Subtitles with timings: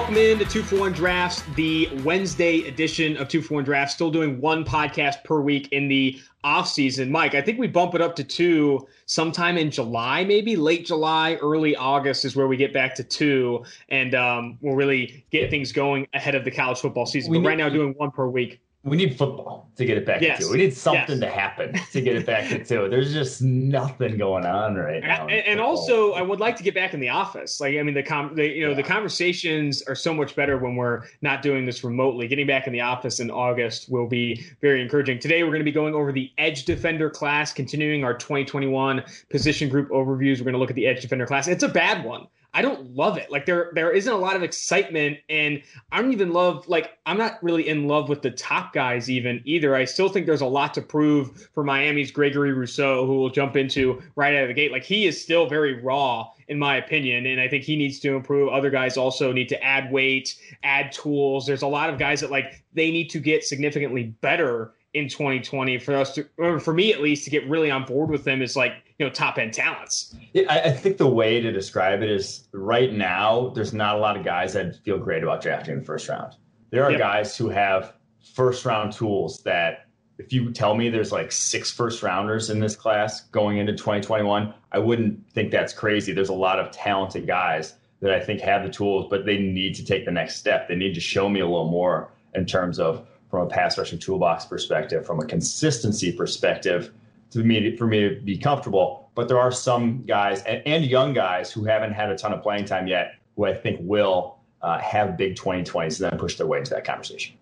[0.00, 3.94] Welcome in to Two for One Drafts, the Wednesday edition of Two for One Drafts.
[3.94, 7.12] Still doing one podcast per week in the off season.
[7.12, 11.34] Mike, I think we bump it up to two sometime in July, maybe late July,
[11.42, 15.70] early August is where we get back to two, and um, we'll really get things
[15.70, 17.30] going ahead of the college football season.
[17.30, 18.58] We but need- right now, doing one per week.
[18.82, 20.38] We need football to get it back Yes.
[20.38, 20.52] to two.
[20.52, 21.20] We need something Yes.
[21.20, 22.88] to happen to get it back to two.
[22.88, 25.26] There's just nothing going on right now.
[25.26, 27.60] And, and also, I would like to get back in the office.
[27.60, 30.76] Like, I mean, the com, the, you know, the conversations are so much better when
[30.76, 32.26] we're not doing this remotely.
[32.26, 35.18] Getting back in the office in August will be very encouraging.
[35.18, 39.68] Today, we're going to be going over the edge defender class, continuing our 2021 position
[39.68, 40.38] group overviews.
[40.38, 41.48] We're going to look at the edge defender class.
[41.48, 42.28] It's a bad one.
[42.52, 43.30] I don't love it.
[43.30, 45.62] Like there, there isn't a lot of excitement, and
[45.92, 46.66] I don't even love.
[46.68, 49.76] Like I'm not really in love with the top guys even either.
[49.76, 53.56] I still think there's a lot to prove for Miami's Gregory Rousseau, who we'll jump
[53.56, 54.72] into right out of the gate.
[54.72, 58.14] Like he is still very raw, in my opinion, and I think he needs to
[58.14, 58.48] improve.
[58.48, 61.46] Other guys also need to add weight, add tools.
[61.46, 65.78] There's a lot of guys that like they need to get significantly better in 2020
[65.78, 68.42] for us to, or for me at least, to get really on board with them
[68.42, 70.14] is like you know top end talents.
[70.34, 73.98] Yeah, I, I think the way to describe it is right now, there's not a
[73.98, 76.34] lot of guys that feel great about drafting in the first round.
[76.68, 77.00] There are Yep.
[77.00, 77.94] guys who have
[78.34, 79.86] first round tools that
[80.18, 84.52] if you tell me there's like six first rounders in this class going into 2021,
[84.70, 86.12] I wouldn't think that's crazy.
[86.12, 89.74] There's a lot of talented guys that I think have the tools, but they need
[89.76, 90.68] to take the next step.
[90.68, 93.98] They need to show me a little more in terms of from a pass rushing
[93.98, 96.92] toolbox perspective, from a consistency perspective,
[97.30, 99.10] to me for me to be comfortable.
[99.14, 102.42] But there are some guys and, and young guys who haven't had a ton of
[102.42, 106.46] playing time yet, who I think will uh, have big 2020s and then push their
[106.46, 107.36] way into that conversation.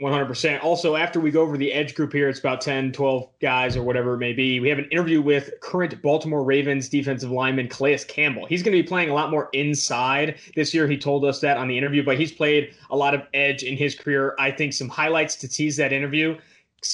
[0.00, 0.64] 100%.
[0.64, 3.84] Also, after we go over the edge group here, it's about 10, 12 guys or
[3.84, 4.58] whatever it may be.
[4.58, 8.46] We have an interview with current Baltimore Ravens defensive lineman Calais Campbell.
[8.46, 10.88] He's going to be playing a lot more inside this year.
[10.88, 13.76] He told us that on the interview, but he's played a lot of edge in
[13.76, 14.34] his career.
[14.38, 16.36] I think some highlights to tease that interview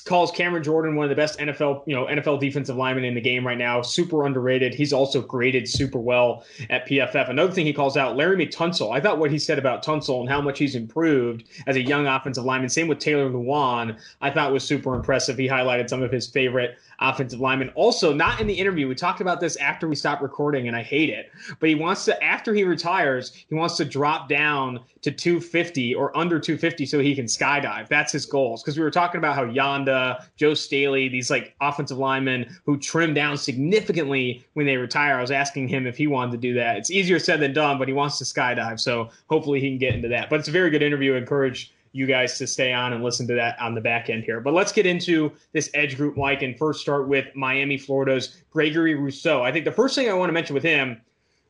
[0.04, 3.20] calls Cameron Jordan one of the best NFL, you know, NFL defensive linemen in the
[3.20, 3.80] game right now.
[3.80, 4.74] Super underrated.
[4.74, 7.30] He's also graded super well at PFF.
[7.30, 8.94] Another thing he calls out, Laremy Tunsil.
[8.94, 12.06] I thought what he said about Tunsil and how much he's improved as a young
[12.06, 12.68] offensive lineman.
[12.68, 13.98] Same with Taylor Lewan.
[14.20, 15.38] I thought was super impressive.
[15.38, 17.70] He highlighted some of his favorite offensive lineman.
[17.74, 18.88] Also, not in the interview.
[18.88, 21.30] We talked about this after we stopped recording, and I hate it.
[21.60, 26.16] But he wants to, after he retires, he wants to drop down to 250 or
[26.16, 27.88] under 250 so he can skydive.
[27.88, 28.62] That's his goals.
[28.62, 33.14] Because we were talking about how Yanda, Joe Staley, these like offensive linemen who trim
[33.14, 35.18] down significantly when they retire.
[35.18, 36.78] I was asking him if he wanted to do that.
[36.78, 38.80] It's easier said than done, but he wants to skydive.
[38.80, 40.30] So hopefully he can get into that.
[40.30, 41.14] But it's a very good interview.
[41.14, 44.24] I encourage you guys to stay on and listen to that on the back end
[44.24, 44.40] here.
[44.40, 48.94] But let's get into this edge group, Mike, and first start with Miami, Florida's Gregory
[48.94, 49.42] Rousseau.
[49.42, 51.00] I think the first thing I want to mention with him,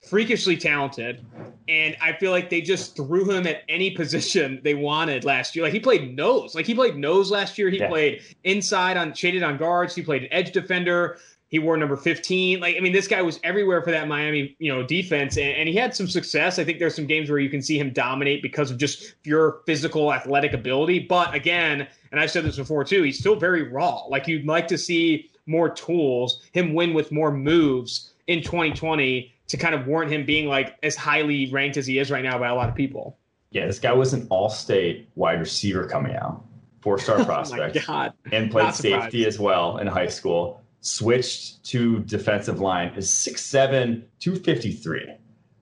[0.09, 1.25] freakishly talented,
[1.69, 5.65] and I feel like they just threw him at any position they wanted last year.
[5.65, 7.69] Like he played nose, like he played nose last year.
[7.69, 7.89] He Yeah.
[7.89, 9.95] played inside on shaded on guards.
[9.95, 11.19] He played an edge defender.
[11.49, 12.61] He wore number 15.
[12.61, 15.69] Like, I mean, this guy was everywhere for that Miami, you know, defense, and, and
[15.69, 16.59] he had some success.
[16.59, 19.61] I think there's some games where you can see him dominate because of just pure
[19.65, 21.01] physical athletic ability.
[21.01, 24.05] But again, and I've said this before too, he's still very raw.
[24.09, 29.57] Like you'd like to see more tools, him win with more moves in 2020 to
[29.57, 32.49] kind of warrant him being like as highly ranked as he is right now by
[32.49, 33.17] a lot of people.
[33.51, 36.45] Yeah, this guy was an all-state wide receiver coming out,
[36.83, 38.13] four-star Oh my prospect, God.
[38.31, 40.63] and played safety as well in high school.
[40.81, 45.15] Switched to defensive line is 6'7", 253.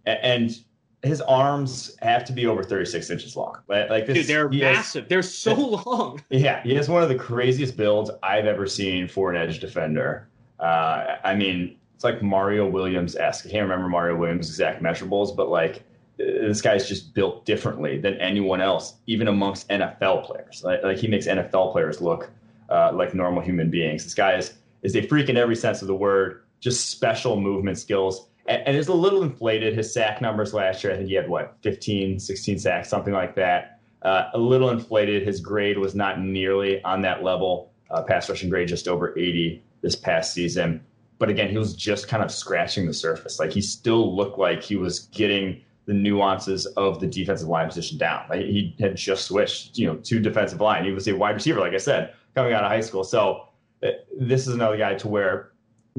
[0.05, 0.57] And
[1.03, 3.57] his arms have to be over 36 inches long.
[3.69, 5.09] Like, this, Dude, they're he has- massive.
[5.09, 5.55] they're so
[5.87, 6.23] long.
[6.31, 10.29] Yeah, he has one of the craziest builds I've ever seen for an edge defender.
[10.61, 13.47] Uh, I mean, it's like Mario Williams esque.
[13.47, 15.83] I can't remember Mario Williams' exact measurables, but like
[16.19, 20.63] this guy's just built differently than anyone else, even amongst NFL players.
[20.65, 22.31] Like, like he makes NFL players look
[22.71, 24.05] uh, like normal human beings.
[24.05, 26.43] This guy is is a freak in every sense of the word.
[26.61, 28.29] Just special movement skills.
[28.47, 29.75] And, and a little inflated.
[29.75, 33.35] His sack numbers last year, I think he had what 15, 16 sacks, something like
[33.37, 33.81] that.
[34.03, 35.27] Uh, a little inflated.
[35.27, 37.73] His grade was not nearly on that level.
[37.91, 40.85] Uh, pass rushing grade just over 80 this past season.
[41.19, 43.39] But again, he was just kind of scratching the surface.
[43.39, 47.97] Like he still looked like he was getting the nuances of the defensive line position
[47.97, 48.25] down.
[48.29, 50.85] Like he had just switched, you know, to defensive line.
[50.85, 53.05] He was a wide receiver, like I said, coming out of high school.
[53.05, 53.46] So
[53.81, 55.53] this is another guy to where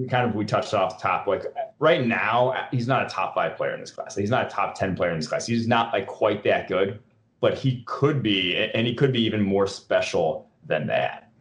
[0.10, 1.28] kind of we touched off the top.
[1.28, 1.44] Like
[1.80, 4.16] right now, he's not a top five player in this class.
[4.16, 5.46] He's not a top ten player in this class.
[5.48, 7.00] He's not like quite that good,
[7.40, 11.32] but he could be, and he could be even more special than that.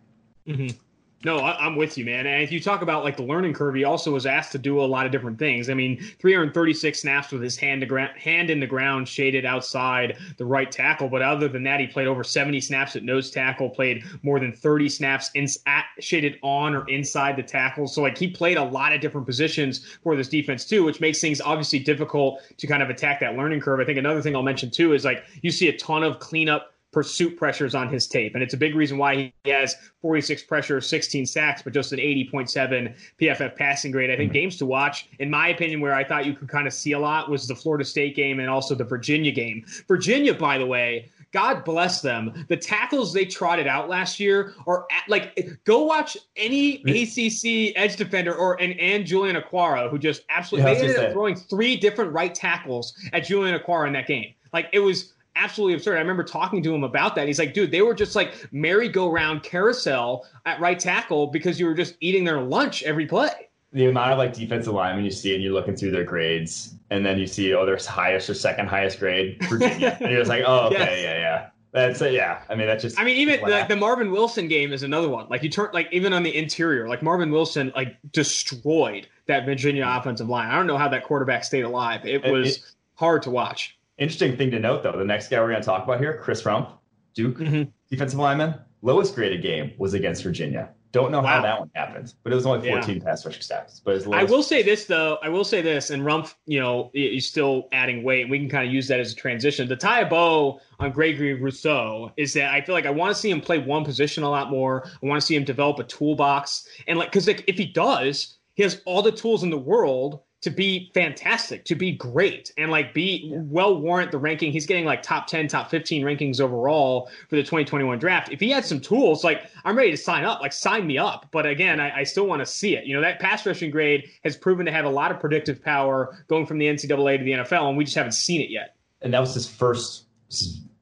[0.46, 0.76] Mm-hmm.
[1.24, 2.26] No, I, am with you, man.
[2.26, 4.80] And if you talk about like the learning curve, he also was asked to do
[4.80, 5.70] a lot of different things.
[5.70, 10.44] I mean, 336 snaps with his hand to hand in the ground, shaded outside the
[10.44, 11.08] right tackle.
[11.08, 14.52] But other than that, he played over 70 snaps at nose tackle, played more than
[14.52, 17.86] 30 snaps in, at, shaded on or inside the tackle.
[17.86, 21.20] So like he played a lot of different positions for this defense too, which makes
[21.20, 23.80] things obviously difficult to kind of attack that learning curve.
[23.80, 26.75] I think another thing I'll mention too is like you see a ton of cleanup
[26.96, 28.32] pursuit pressures on his tape.
[28.32, 31.98] And it's a big reason why he has 46 pressures, 16 sacks, but just an
[31.98, 34.10] 80.7 PFF passing grade.
[34.10, 34.32] I think mm-hmm.
[34.32, 36.98] games to watch, in my opinion, where I thought you could kind of see a
[36.98, 39.62] lot was the Florida State game and also the Virginia game.
[39.87, 42.46] Virginia, by the way, God bless them.
[42.48, 47.96] The tackles they trotted out last year are at, like go watch any ACC edge
[47.96, 51.76] defender or and, and Julian Okwara who just absolutely yeah, they ended up throwing three
[51.76, 54.32] different right tackles at Julian Okwara in that game.
[54.54, 55.96] Like it was absolutely absurd.
[55.96, 57.26] I remember talking to him about that.
[57.26, 61.74] He's like, dude, they were just like merry-go-round carousel at right tackle because you were
[61.74, 63.48] just eating their lunch every play.
[63.72, 67.04] The amount of like defensive linemen you see and you're looking through their grades and
[67.04, 69.96] then you see, oh, their highest or second highest grade, Virginia.
[70.00, 71.02] and you're just like, oh, okay, yes.
[71.02, 71.48] yeah, yeah.
[71.72, 72.14] That's it.
[72.14, 72.40] Yeah.
[72.48, 72.98] I mean, that's just.
[72.98, 75.26] I mean, even like the Marvin Wilson game is another one.
[75.28, 79.86] Like you turn, like even on the interior, like Marvin Wilson, like destroyed that Virginia
[79.86, 80.48] offensive line.
[80.48, 82.06] I don't know how that quarterback stayed alive.
[82.06, 82.62] It was it,
[82.94, 83.75] hard to watch.
[83.98, 86.43] Interesting thing to note, though, the next guy we're going to talk about here, Chris
[86.43, 86.70] Rumph,
[87.14, 87.70] Duke mm-hmm.
[87.90, 90.70] defensive lineman, lowest graded game was against Virginia.
[90.93, 91.37] Don't know wow.
[91.37, 93.04] how that one happened, but it was only 14 yeah.
[93.04, 93.82] pass rush stats.
[93.84, 97.26] But I will say this though, I will say this, and Rumph, you know, he's
[97.26, 98.22] still adding weight.
[98.22, 99.69] and We can kind of use that as a transition.
[99.69, 103.31] The tie bow on Gregory Rousseau is that I feel like I want to see
[103.31, 104.87] him play one position a lot more.
[104.87, 108.38] I want to see him develop a toolbox, and like because like, if he does,
[108.54, 112.70] he has all the tools in the world to be fantastic, to be great, and
[112.70, 114.52] like be well warrant the ranking.
[114.52, 118.31] He's getting like top 10, top 15 rankings overall for the 2021 draft.
[118.31, 121.26] If he had some tools, like I'm ready to sign up, like sign me up.
[121.32, 122.84] But again, I, I still want to see it.
[122.84, 126.16] You know, that pass rushing grade has proven to have a lot of predictive power
[126.28, 128.76] going from the NCAA to the NFL, and we just haven't seen it yet.
[129.02, 130.04] And that was his first,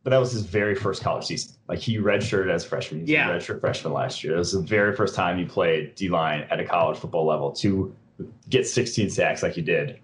[0.02, 1.56] but that was his very first college season.
[1.68, 3.06] Like he redshirted as freshman.
[3.06, 3.30] He yeah.
[3.30, 4.34] redshirt freshman last year.
[4.34, 7.50] It was the very first time he played D line at a college football level.
[7.50, 7.96] Two
[8.48, 9.98] get 16 sacks like you did,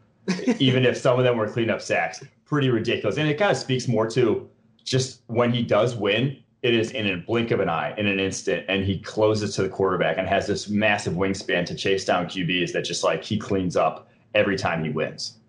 [0.59, 2.23] even if some of them were cleanup sacks.
[2.45, 3.17] Pretty ridiculous.
[3.17, 4.49] And it kind of speaks more to
[4.85, 8.21] just when he does win, it is in a blink of an eye, in an
[8.21, 12.27] instant, and he closes to the quarterback and has this massive wingspan to chase down
[12.27, 15.40] QBs that just like he cleans up every time he wins.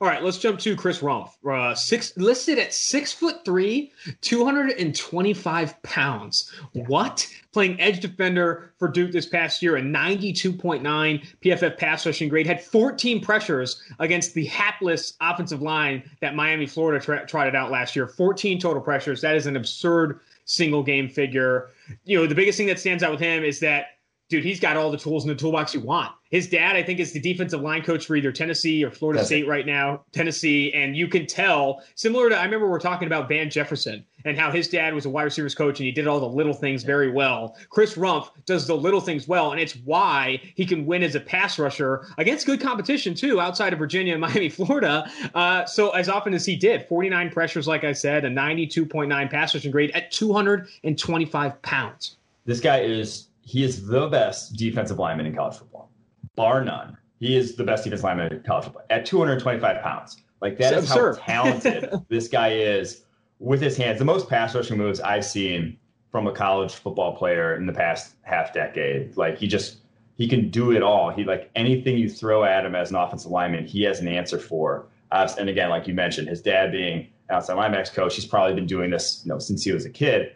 [0.00, 1.30] All right, let's jump to Chris Rumph.
[1.44, 6.52] Uh, six listed at six foot three, two hundred and twenty-five pounds.
[6.72, 6.84] Yeah.
[6.84, 7.26] What?
[7.52, 12.28] Playing edge defender for Duke this past year, a ninety-two point nine PFF pass rushing
[12.28, 17.70] grade, had fourteen pressures against the hapless offensive line that Miami, Florida tra- trotted out
[17.70, 18.06] last year.
[18.06, 19.20] Fourteen total pressures.
[19.20, 21.70] That is an absurd single game figure.
[22.04, 23.86] You know, the biggest thing that stands out with him is that
[24.28, 26.12] dude, he's got all the tools in the toolbox you want.
[26.34, 29.28] His dad, I think, is the defensive line coach for either Tennessee or Florida That's
[29.28, 29.48] State it.
[29.48, 30.02] right now.
[30.10, 34.04] Tennessee, and you can tell, similar to I remember we are talking about Van Jefferson
[34.24, 36.52] and how his dad was a wide receivers coach and he did all the little
[36.52, 37.56] things very well.
[37.70, 41.20] Chris Rumph does the little things well, and it's why he can win as a
[41.20, 45.08] pass rusher against good competition too, outside of Virginia and Miami, Florida.
[45.36, 49.54] Uh, so as often as he did, 49 pressures, like I said, a 92.9 pass
[49.54, 52.16] rushing grade at 225 pounds.
[52.44, 55.90] This guy is he is the best defensive lineman in college football,
[56.36, 56.96] bar none.
[57.20, 60.22] He is the best defensive lineman in college football at 225 pounds.
[60.40, 63.04] Like that is how talented this guy is
[63.38, 63.98] with his hands.
[63.98, 65.78] The most pass rushing moves I've seen
[66.10, 69.16] from a college football player in the past half decade.
[69.16, 69.78] Like he just
[70.16, 71.10] he can do it all.
[71.10, 74.38] He like anything you throw at him as an offensive lineman, he has an answer
[74.38, 74.86] for.
[75.10, 78.66] Uh, and again, like you mentioned, his dad being outside linebackers coach, he's probably been
[78.66, 80.32] doing this you know since he was a kid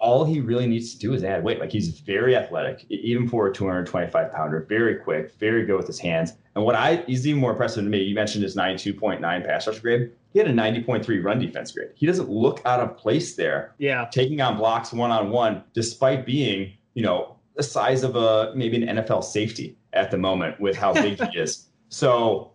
[0.00, 1.60] all he really needs to do is add weight.
[1.60, 5.98] Like he's very athletic, even for a 225 pounder, very quick, very good with his
[5.98, 6.34] hands.
[6.54, 8.02] And what I he's even more impressive to me.
[8.02, 10.12] You mentioned his 92.9 pass rush grade.
[10.32, 11.90] He had a 90.3 run defense grade.
[11.94, 13.74] He doesn't look out of place there.
[13.78, 18.52] Yeah, taking on blocks one on one, despite being you know the size of a
[18.54, 21.68] maybe an NFL safety at the moment with how big he is.
[21.88, 22.52] So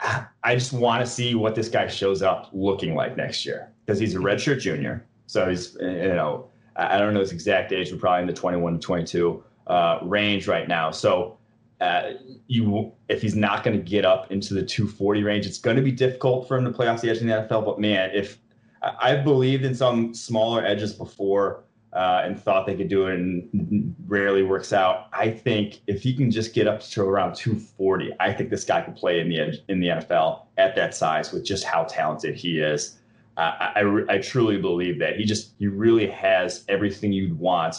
[0.00, 3.98] I just want to see what this guy shows up looking like next year because
[3.98, 5.06] he's a redshirt junior.
[5.26, 7.92] So he's you know I don't know his exact age.
[7.92, 10.90] We're probably in the 21 to 22 uh, range right now.
[10.90, 11.38] So
[11.80, 12.12] uh,
[12.46, 15.82] you, if he's not going to get up into the 240 range, it's going to
[15.82, 17.64] be difficult for him to play off the edge in the NFL.
[17.64, 18.38] But man, if
[18.82, 23.94] I've believed in some smaller edges before uh, and thought they could do it, and
[24.06, 25.06] rarely works out.
[25.14, 28.82] I think if he can just get up to around 240, I think this guy
[28.82, 32.60] can play in the in the NFL at that size with just how talented he
[32.60, 32.98] is.
[33.36, 37.76] I, I, I, truly believe that he just he really has everything you'd want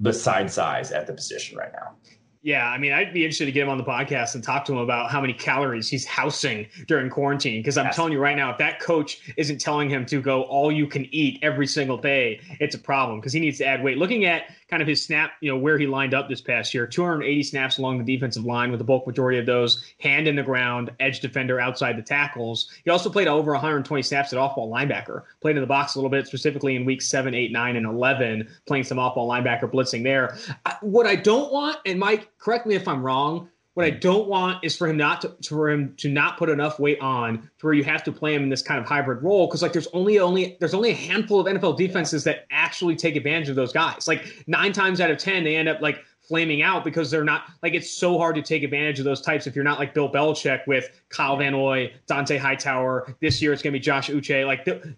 [0.00, 1.96] beside size at the position right now.
[2.44, 4.72] Yeah, I mean, I'd be interested to get him on the podcast and talk to
[4.72, 7.60] him about how many calories he's housing during quarantine.
[7.60, 7.94] Because I'm yes.
[7.94, 11.06] telling you right now, if that coach isn't telling him to go all you can
[11.14, 13.96] eat every single day, it's a problem because he needs to add weight.
[13.96, 16.86] Looking at kind of his snap, you know, where he lined up this past year
[16.86, 20.42] 280 snaps along the defensive line, with the bulk majority of those hand in the
[20.42, 22.70] ground, edge defender outside the tackles.
[22.82, 25.98] He also played over 120 snaps at off ball linebacker, played in the box a
[25.98, 29.70] little bit, specifically in weeks 7, 8, 9, and 11, playing some off ball linebacker
[29.70, 30.38] blitzing there.
[30.64, 34.28] I, what I don't want, and Mike, correct me if I'm wrong, what I don't
[34.28, 37.66] want is for him not to for him to not put enough weight on to
[37.66, 39.88] where you have to play him in this kind of hybrid role because like there's
[39.94, 43.72] only only there's only a handful of NFL defenses that actually take advantage of those
[43.72, 44.06] guys.
[44.06, 47.44] Like nine times out of ten, they end up like flaming out because they're not
[47.62, 50.10] like it's so hard to take advantage of those types if you're not like Bill
[50.10, 53.14] Belichick with Kyle Van Noy, Dont'a Hightower.
[53.20, 54.46] This year it's going to be Josh Uche.
[54.46, 54.94] Like the,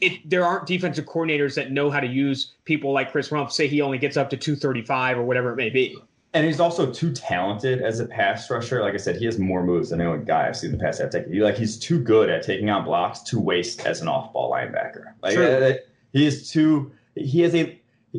[0.00, 3.50] it, there aren't defensive coordinators that know how to use people like Chris Rumph.
[3.50, 5.98] Say he only gets up to 235 or whatever it may be
[6.34, 8.80] and he's also too talented as a pass rusher.
[8.80, 11.00] Like I said, he has more moves than any guy I've seen in the past
[11.00, 11.34] half decade.
[11.42, 15.12] Like he's too good at taking out blocks to waste as an off-ball linebacker.
[15.22, 15.74] Like uh,
[16.12, 16.92] he is too.
[17.14, 17.78] He has a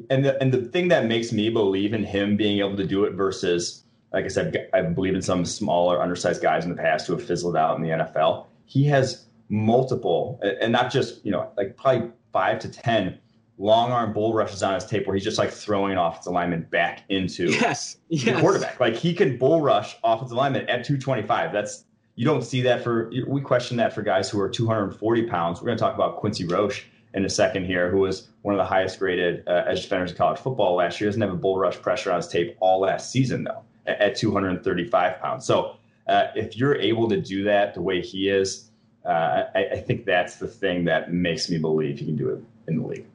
[0.09, 3.03] and the and the thing that makes me believe in him being able to do
[3.05, 7.07] it versus, like I said, I believe in some smaller, undersized guys in the past
[7.07, 8.45] who have fizzled out in the NFL.
[8.65, 13.17] He has multiple, and not just you know like probably five to ten
[13.57, 17.03] long arm bull rushes on his tape where he's just like throwing offensive lineman back
[17.09, 18.25] into yes, yes.
[18.25, 18.79] the quarterback.
[18.79, 21.51] Like he can bull rush offensive lineman at 225.
[21.51, 25.61] That's you don't see that for we question that for guys who are 240 pounds.
[25.61, 28.57] We're going to talk about Quincy Roche in a second here, who was one of
[28.57, 31.09] the highest graded uh, edge defenders in college football last year.
[31.09, 34.15] Doesn't have a bull rush pressure on his tape all last season though at, at
[34.15, 35.45] 235 pounds.
[35.45, 38.69] So uh, if you're able to do that the way he is,
[39.05, 42.43] uh, I, I think that's the thing that makes me believe he can do it
[42.67, 43.05] in the league.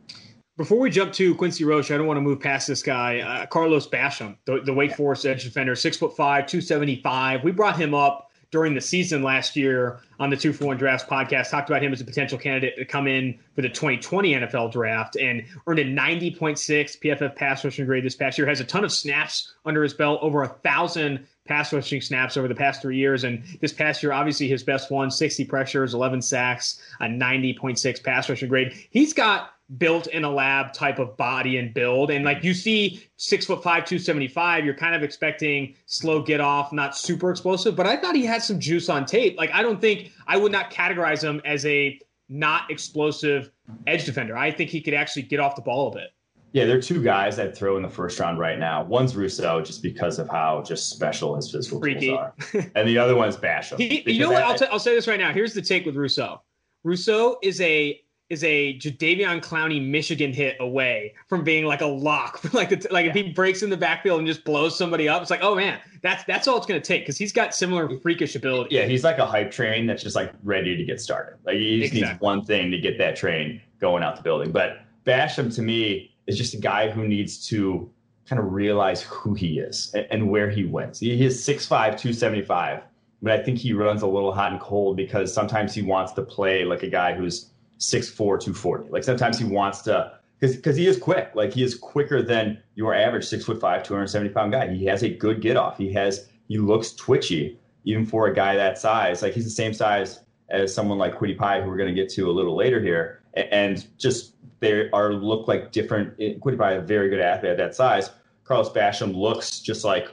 [0.59, 3.47] Before we jump to Quincy Roche, I don't want to move past this guy, uh,
[3.47, 7.45] Carlos Basham, the, the Wake Forest edge defender, six foot five, two seventy five.
[7.45, 11.09] We brought him up during the season last year on the Two for One Drafts
[11.09, 11.51] podcast.
[11.51, 15.15] Talked about him as a potential candidate to come in for the 2020 NFL Draft,
[15.15, 16.59] and earned a 90.6
[16.99, 18.49] PFF pass rushing grade this past year.
[18.49, 22.49] Has a ton of snaps under his belt, over a thousand pass rushing snaps over
[22.49, 23.23] the past three years.
[23.23, 28.29] And this past year, obviously his best one, 60 pressures, 11 sacks, a 90.6 pass
[28.29, 28.75] rushing grade.
[28.91, 32.11] He's got built in a lab type of body and build.
[32.11, 36.73] And like you see six foot five, 275, you're kind of expecting slow get off,
[36.73, 37.77] not super explosive.
[37.77, 39.37] But I thought he had some juice on tape.
[39.37, 43.51] Like I don't think I would not categorize him as a not explosive
[43.87, 44.37] edge defender.
[44.37, 46.11] I think he could actually get off the ball a bit.
[46.53, 48.83] Yeah, there are two guys that throw in the first round right now.
[48.83, 52.09] One's Rousseau, just because of how just special his physical Freaky.
[52.09, 52.35] tools are,
[52.75, 53.79] and the other one's Basham.
[53.79, 54.43] He, you know what?
[54.43, 55.31] I, will t- say this right now.
[55.31, 56.41] Here's the take with Rousseau.
[56.85, 62.43] Rousseau is a is a Jadeveon Clowney Michigan hit away from being like a lock.
[62.53, 63.11] like the, like yeah.
[63.11, 65.81] if he breaks in the backfield and just blows somebody up, it's like, oh man,
[66.03, 68.75] that's that's all it's going to take because he's got similar freakish ability.
[68.75, 71.39] Yeah, he's like a hype train that's just like ready to get started.
[71.45, 72.13] Like he just exactly.
[72.13, 74.53] needs one thing to get that train going out the building.
[74.53, 77.91] But Basham to me is just a guy who needs to
[78.29, 81.01] kind of realize who he is and, and where he wins.
[81.01, 82.83] He is 6'5", 275,
[83.23, 86.23] but I think he runs a little hot and cold because sometimes he wants to
[86.23, 88.91] play like a guy who's 6'4", 240.
[88.91, 91.31] Like sometimes he wants to because because he is quick.
[91.35, 94.73] Like he is quicker than your average six foot five, 270 pound guy.
[94.73, 95.77] He has a good get off.
[95.79, 99.23] He has he looks twitchy even for a guy that size.
[99.23, 100.21] Like he's the same size
[100.51, 103.23] as someone like Kwity Pie, who we're going to get to a little later here,
[103.35, 106.15] and just they are look like different.
[106.21, 108.11] Eh, Kwity Pie, a very good athlete at that size.
[108.45, 110.09] Carlos Basham looks just like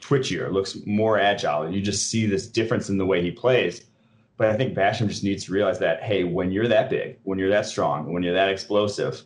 [0.00, 1.70] twitchier, looks more agile.
[1.70, 3.84] You just see this difference in the way he plays.
[4.36, 7.38] But I think Basham just needs to realize that, hey, when you're that big, when
[7.38, 9.22] you're that strong, when you're that explosive,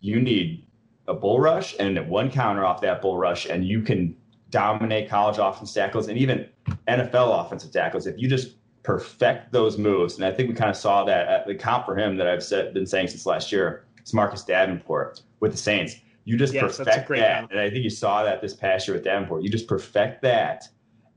[0.00, 0.66] you need
[1.08, 4.16] a bull rush and one counter off that bull rush, and you can
[4.50, 6.48] dominate college offensive tackles and even
[6.86, 10.16] NFL offensive tackles if you just perfect those moves.
[10.16, 12.42] And I think we kind of saw that at the comp for him that I've
[12.42, 13.84] said, been saying since last year.
[13.98, 15.96] It's Marcus Davenport with the Saints.
[16.24, 19.04] You just yes, perfect that, and I think you saw that this past year with
[19.04, 19.42] Davenport.
[19.42, 20.68] You just perfect that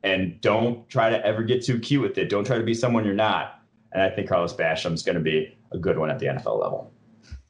[0.06, 2.30] and don't try to ever get too cute with it.
[2.30, 3.60] Don't try to be someone you're not.
[3.92, 6.62] And I think Carlos Basham is going to be a good one at the NFL
[6.62, 6.92] level.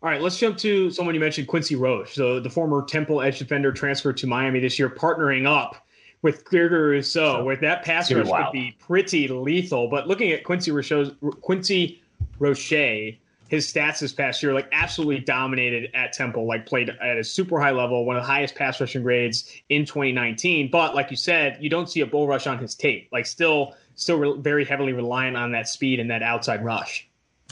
[0.01, 2.13] All right, let's jump to someone you mentioned, Quincy Roche.
[2.13, 5.85] So the former Temple edge defender transferred to Miami this year, partnering up
[6.21, 9.89] with Gregory Rousseau, where that pass rush would be pretty lethal.
[9.89, 12.01] But looking at Quincy Roche's, Quincy
[12.39, 13.17] Roche,
[13.47, 17.59] his stats this past year, like absolutely dominated at Temple, like played at a super
[17.59, 20.71] high level, one of the highest pass rushing grades in 2019.
[20.71, 23.09] But like you said, you don't see a bull rush on his tape.
[23.11, 27.07] Like still, still re- very heavily reliant on that speed and that outside rush.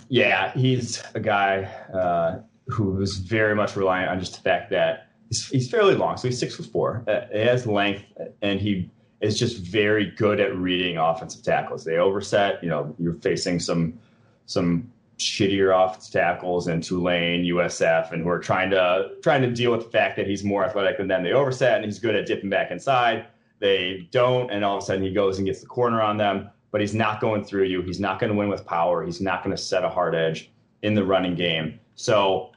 [0.09, 5.09] Yeah, he's a guy uh, who was very much reliant on just the fact that
[5.29, 7.03] he's, he's fairly long, so he's six foot four.
[7.07, 8.03] Uh, he has length,
[8.41, 8.89] and he
[9.21, 11.85] is just very good at reading offensive tackles.
[11.85, 12.63] They overset.
[12.63, 13.97] You know, you're facing some
[14.45, 14.91] some
[15.23, 19.85] shittier offensive tackles in Tulane, USF, and who are trying to trying to deal with
[19.85, 21.23] the fact that he's more athletic than them.
[21.23, 23.27] They overset, and he's good at dipping back inside.
[23.59, 26.49] They don't, and all of a sudden he goes and gets the corner on them.
[26.71, 27.81] But he's not going through you.
[27.81, 29.05] He's not going to win with power.
[29.05, 30.51] He's not going to set a hard edge
[30.81, 31.79] in the running game.
[31.95, 32.51] So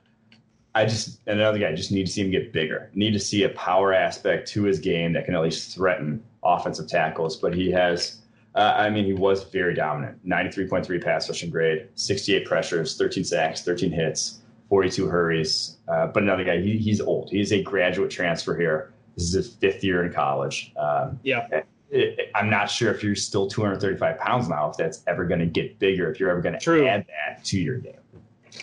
[0.75, 2.91] I just another guy just need to see him get bigger.
[2.95, 6.87] Need to see a power aspect to his game that can at least threaten offensive
[6.87, 7.37] tackles.
[7.37, 8.19] But he has,
[8.57, 10.19] uh, I mean, he was very dominant.
[10.25, 14.91] Ninety three point three pass rushing grade, sixty eight pressures, thirteen sacks, thirteen hits, forty
[14.91, 15.77] two hurries.
[15.87, 17.31] Uh, but another guy, he, he's old.
[17.31, 18.93] He's a graduate transfer here.
[19.17, 20.73] This is his fifth year in college.
[20.77, 21.47] Um, yeah.
[21.51, 25.39] It, it, I'm not sure if you're still 235 pounds now, if that's ever going
[25.39, 27.95] to get bigger, if you're ever going to add that to your game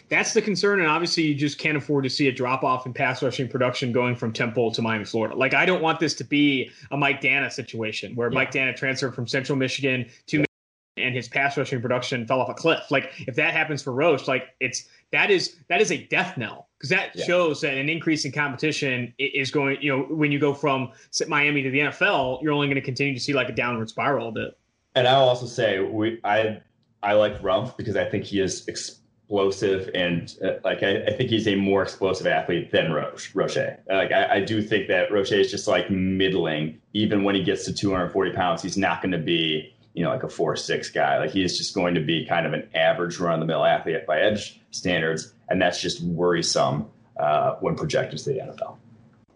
[0.10, 2.94] that's the concern, and obviously you just can't afford to see a drop off in
[2.94, 5.36] pass rushing production going from Temple to Miami, Florida.
[5.36, 8.36] Like I don't want this to be a Mike Danna situation where yeah.
[8.36, 11.06] Mike Danna transferred from Central Michigan to yeah.
[11.06, 12.92] and his pass rushing production fell off a cliff.
[12.92, 16.70] Like if that happens for Roche, like it's that is that is a death knell
[16.78, 17.26] because that yeah.
[17.26, 19.82] shows that an increase in competition is going.
[19.82, 20.92] You know, when you go from
[21.28, 24.30] Miami to the NFL, you're only going to continue to see like a downward spiral
[24.30, 24.58] a bit.
[24.96, 26.62] And I'll also say we I
[27.02, 28.68] I like Rumph because I think he is.
[28.68, 29.00] Ex-
[29.34, 33.34] explosive and uh, like I, I, think he's a more explosive athlete than Roche.
[33.34, 33.58] Roche.
[33.90, 36.80] Like I, I, do think that Roche is just like middling.
[36.94, 40.22] Even when he gets to 240 pounds, he's not going to be you know like
[40.22, 41.18] a four six guy.
[41.18, 43.66] Like he is just going to be kind of an average run of the mill
[43.66, 46.86] athlete by edge standards, and that's just worrisome
[47.18, 48.78] uh, when projected to the NFL.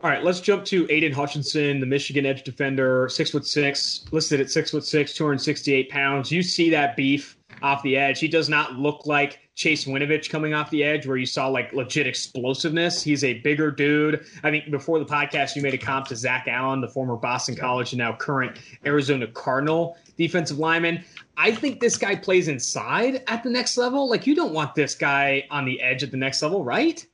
[0.04, 4.40] All right, let's jump to Aidan Hutchinson, the Michigan edge defender, six foot six, listed
[4.40, 6.32] at six foot six, 268 pounds.
[6.32, 8.20] You see that beef off the edge.
[8.20, 11.74] He does not look like Chase Winovich coming off the edge, where you saw like
[11.74, 13.02] legit explosiveness.
[13.02, 14.26] He's a bigger dude.
[14.44, 17.56] I think before the podcast, you made a comp to Zach Allen, the former Boston
[17.56, 21.04] College and now current Arizona Cardinal defensive lineman.
[21.38, 24.10] I think this guy plays inside at the next level.
[24.10, 27.06] Like you don't want this guy on the edge at the next level, right?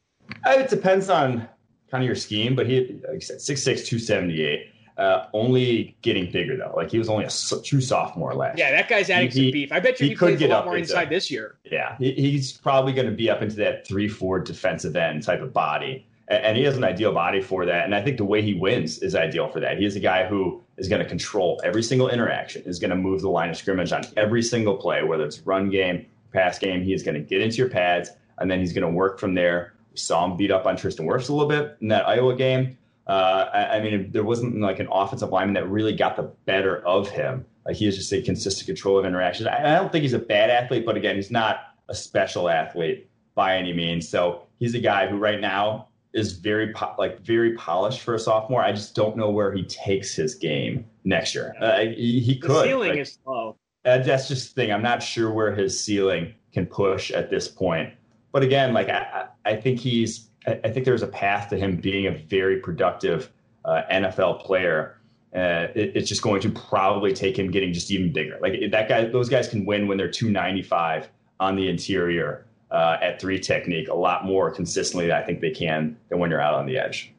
[0.46, 1.48] Uh, it depends on
[1.92, 6.74] kind of your scheme, but he, like said, 6'6", 278 uh, only getting bigger though.
[6.76, 7.30] Like he was only a
[7.64, 8.58] true sophomore last.
[8.58, 9.72] Yeah, that guy's adding he, some beef.
[9.72, 11.58] I bet you he, he could get a lot more inside this year.
[11.64, 15.42] Yeah, he, he's probably going to be up into that three four defensive end type
[15.42, 17.86] of body, and, and, he has an ideal body for that.
[17.86, 19.80] And I think the way he wins is ideal for that.
[19.80, 22.96] He is a guy who is going to control every single interaction, is going to
[22.96, 26.84] move the line of scrimmage on every single play, whether it's run game, pass game.
[26.84, 29.34] He is going to get into your pads, and then he's going to work from
[29.34, 29.74] there.
[29.92, 32.78] We saw him beat up on Tristan Wirfs a little bit in that Iowa game
[33.08, 36.86] uh, I, I, mean, there wasn't like an offensive lineman that really got the better
[36.86, 37.46] of him.
[37.66, 39.48] Like he is just a consistent control of interactions.
[39.48, 43.10] I, I don't think he's a bad athlete, but again, he's not a special athlete
[43.36, 44.08] by any means.
[44.08, 48.20] So he's a guy who right now is very po- like very polished for a
[48.20, 48.62] sophomore.
[48.62, 51.56] I just don't know where he takes his game next year.
[51.60, 52.52] Uh, he, he could.
[52.52, 53.58] The ceiling like, is low.
[53.86, 54.72] Uh, that's just the thing.
[54.72, 57.94] I'm not sure where his ceiling can push at this point.
[58.32, 62.08] But again, like I, I think he's I think there's a path to him being
[62.08, 63.32] a very productive
[63.66, 64.98] uh, NFL player.
[65.34, 68.38] Uh, it, it's just going to probably take him getting just even bigger.
[68.42, 73.22] Like that guy, those guys can win when they're 295 on the interior uh, at
[73.22, 75.12] three technique a lot more consistently.
[75.12, 77.14] I think they can than when you're out on the edge.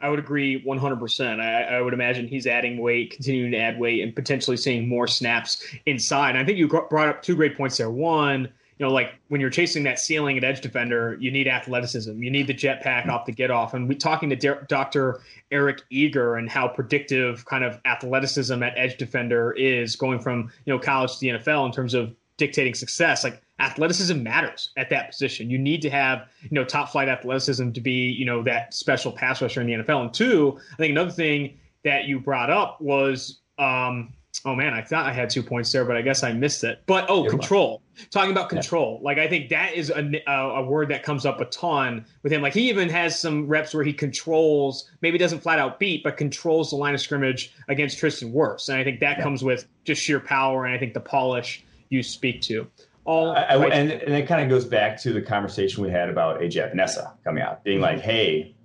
[0.00, 1.40] I would agree 100%.
[1.40, 5.06] I, I, would imagine he's adding weight, continuing to add weight, and potentially seeing more
[5.06, 6.30] snaps inside.
[6.30, 7.90] And I think you brought up two great points there.
[7.90, 12.22] One, you know, like when you're chasing that ceiling at edge defender, you need athleticism.
[12.22, 13.72] You need the jetpack off the get off.
[13.72, 15.20] And we talking to Dr.
[15.50, 20.74] Eric Eager and how predictive kind of athleticism at edge defender is going from, you
[20.74, 23.24] know, college to the NFL in terms of dictating success.
[23.24, 25.48] Like athleticism matters at that position.
[25.48, 29.10] You need to have, you know, top flight athleticism to be, you know, that special
[29.10, 30.02] pass rusher in the NFL.
[30.02, 34.12] And two, I think another thing that you brought up was um,
[34.46, 36.80] Oh man, I thought I had two points there, but I guess I missed it.
[36.86, 37.82] But oh, You're control.
[37.98, 38.10] Right.
[38.12, 39.04] Talking about control, yeah.
[39.04, 42.42] like I think that is a, a, word that comes up a ton with him.
[42.42, 46.16] Like he even has some reps where he controls, maybe doesn't flat out beat, but
[46.16, 49.24] controls the line of scrimmage against Tristan Wirfs, and I think that yeah.
[49.24, 52.68] comes with just sheer power and I think the polish you speak to.
[53.04, 56.08] All I, I, and, and it kind of goes back to the conversation we had
[56.08, 57.96] about AJ Epenesa coming out, being mm-hmm.
[57.96, 58.55] like, "Hey,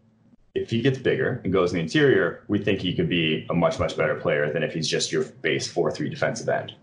[0.54, 3.54] if he gets bigger and goes in the interior, we think he could be a
[3.54, 6.74] much, much better player than if he's just your base 4 3 defensive end.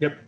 [0.00, 0.18] Yep.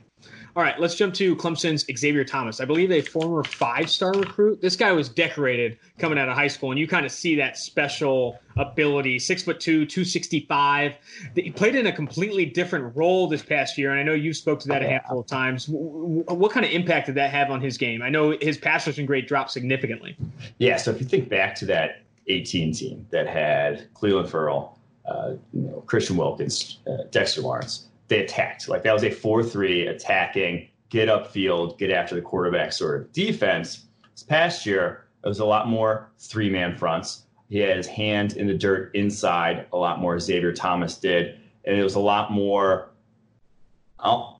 [0.57, 2.63] All right, let's jump to Clemson's Xavier Thomas.
[2.63, 4.63] I believe a former five star recruit.
[4.63, 7.59] This guy was decorated coming out of high school, and you kind of see that
[7.59, 9.19] special ability.
[9.19, 10.95] Six foot two, 265.
[11.35, 14.61] He played in a completely different role this past year, and I know you spoke
[14.61, 15.67] to that a handful of times.
[15.69, 18.01] What kind of impact did that have on his game?
[18.01, 20.17] I know his pass rushing grade dropped significantly.
[20.57, 25.35] Yeah, so if you think back to that 18 team that had Clelin Ferrell, uh,
[25.53, 27.87] you know, Christian Wilkins, uh, Dexter Lawrence.
[28.09, 28.69] They attacked.
[28.69, 33.13] Like that was a 4 3 attacking, get upfield, get after the quarterback sort of
[33.13, 33.87] defense.
[34.13, 37.23] This past year, it was a lot more three man fronts.
[37.49, 40.19] He had his hand in the dirt inside a lot more.
[40.19, 41.39] Xavier Thomas did.
[41.65, 42.91] And it was a lot more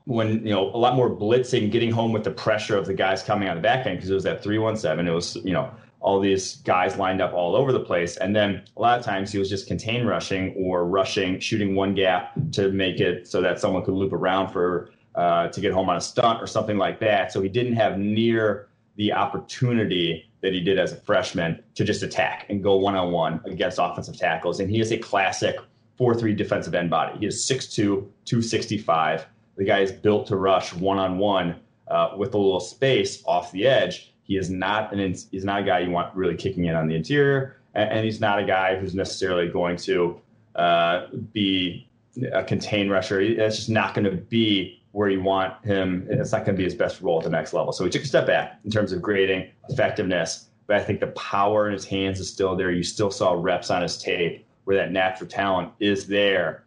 [0.05, 3.23] when you know a lot more blitzing, getting home with the pressure of the guys
[3.23, 5.09] coming on the back end because it was that three one seven.
[5.09, 5.71] It was you know
[6.07, 9.33] all these guys lined up all over the place, and then a lot of times
[9.33, 13.59] he was just contain rushing or rushing, shooting one gap to make it so that
[13.59, 17.01] someone could loop around for uh, to get home on a stunt or something like
[17.01, 17.33] that.
[17.33, 22.03] So he didn't have near the opportunity that he did as a freshman to just
[22.03, 24.61] attack and go one on one against offensive tackles.
[24.61, 25.57] And he is a classic
[25.99, 27.19] 4 3 defensive end body.
[27.19, 31.57] He is 6'2, 265 the guy is built to rush one on one
[32.17, 34.15] with a little space off the edge.
[34.27, 36.95] He is not an he's not a guy you want really kicking in on the
[36.95, 40.21] interior, and, and he's not a guy who's necessarily going to
[40.55, 41.89] uh, be
[42.33, 43.21] a contain rusher.
[43.21, 46.07] It's just not going to be where you want him.
[46.09, 47.73] It's not going to be his best role at the next level.
[47.73, 51.09] So he took a step back in terms of grading effectiveness, but I think the
[51.09, 52.71] power in his hands is still there.
[52.71, 56.67] You still saw reps on his tape where that natural talent is there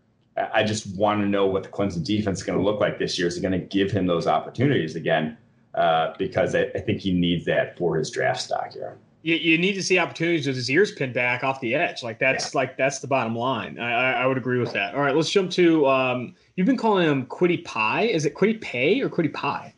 [0.54, 3.18] I just want to know what the Clemson defense is going to look like this
[3.18, 3.28] year.
[3.28, 5.38] Is it going to give him those opportunities again?
[5.76, 8.98] Uh, because I, I, think he needs that for his draft stock here.
[9.22, 12.02] You, you, need to see opportunities with his ears pinned back off the edge.
[12.02, 12.60] Like that's yeah.
[12.60, 13.78] like that's the bottom line.
[13.78, 14.96] I, I, would agree with that.
[14.96, 15.88] All right, let's jump to.
[15.88, 18.04] Um, you've been calling him Kwity Pie.
[18.04, 19.76] Is it Kwity Pay or Kwity Pie?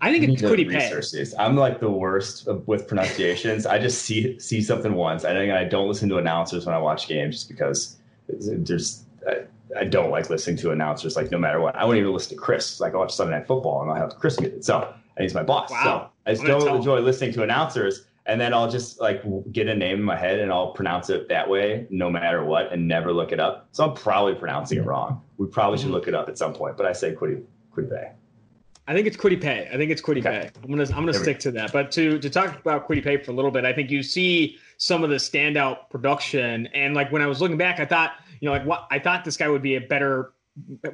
[0.00, 1.36] I think it's Kwity Pay.
[1.38, 3.64] I'm like the worst with pronunciations.
[3.64, 5.24] I just see see something once.
[5.24, 7.96] I think I don't listen to announcers when I watch games just because
[8.28, 9.04] there's.
[9.28, 9.42] I,
[9.78, 11.76] I don't like listening to announcers like no matter what.
[11.76, 12.80] I won't even listen to Chris.
[12.80, 14.64] Like I watch Sunday Night Football and I'll have Chris get it.
[14.64, 15.70] So and he's my boss.
[15.70, 16.10] Wow.
[16.26, 18.06] So I just don't enjoy listening to announcers.
[18.24, 21.28] And then I'll just like get a name in my head and I'll pronounce it
[21.28, 23.68] that way no matter what and never look it up.
[23.72, 25.22] So I'm probably pronouncing it wrong.
[25.38, 25.94] We probably should mm-hmm.
[25.94, 27.42] look it up at some point, but I say Quiddy
[27.74, 28.12] Quiddy Bay.
[28.86, 29.68] I think it's Kwity Paye.
[29.72, 30.50] I think it's Kwity okay.
[30.52, 30.60] Paye.
[30.62, 31.72] I'm gonna I'm gonna stick to that.
[31.72, 34.58] But to to talk about Kwity Paye for a little bit, I think you see
[34.76, 36.66] some of the standout production.
[36.74, 39.24] And like when I was looking back, I thought you know like what I thought
[39.24, 40.32] this guy would be a better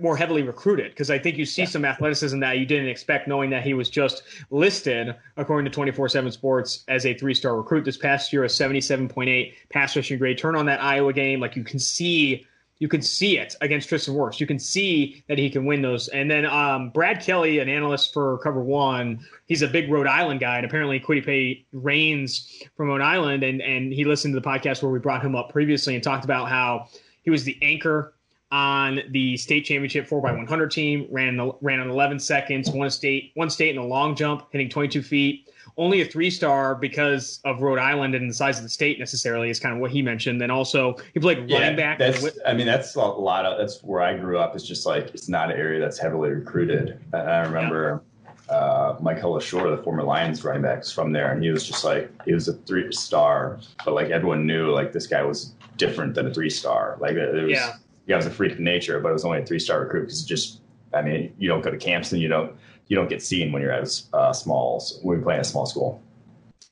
[0.00, 1.68] more heavily recruited because I think you see yeah.
[1.68, 6.08] some athleticism that you didn't expect, knowing that he was just listed, according to 24
[6.08, 10.38] 7 Sports, as a three star recruit this past year, a 77.8 pass rushing grade.
[10.38, 11.40] Turn on that Iowa game.
[11.40, 12.46] Like you can see
[12.78, 14.38] you can see it against Tristan Wirfs.
[14.38, 16.06] You can see that he can win those.
[16.08, 20.38] And then um, Brad Kelly, an analyst for Cover One, he's a big Rhode Island
[20.38, 23.42] guy, and apparently Paye reigns from Rhode Island.
[23.42, 26.24] And and he listened to the podcast where we brought him up previously and talked
[26.24, 26.86] about how
[27.22, 28.14] he was the anchor
[28.50, 33.70] on the state championship 4x100 team, ran ran on 11 seconds, one state one state
[33.70, 38.14] in a long jump, hitting 22 feet only a three star because of Rhode Island
[38.14, 40.42] and the size of the state necessarily is kind of what he mentioned.
[40.42, 41.98] And also he played yeah, running back.
[41.98, 44.54] That's, I mean, that's a lot of, that's where I grew up.
[44.56, 47.00] It's just like, it's not an area that's heavily recruited.
[47.12, 48.02] And I remember
[48.48, 48.54] yeah.
[48.54, 51.32] uh, Mike Shore, the former Lions running backs from there.
[51.32, 54.92] And he was just like, he was a three star, but like everyone knew like
[54.92, 56.96] this guy was different than a three star.
[57.00, 57.74] Like it was, yeah.
[58.08, 60.24] He was a freak of nature, but it was only a three star recruit because
[60.24, 60.60] just,
[60.92, 62.52] I mean, you don't go to camps and you don't,
[62.88, 66.02] you don't get seen when you're at uh, smalls when you're playing a small school.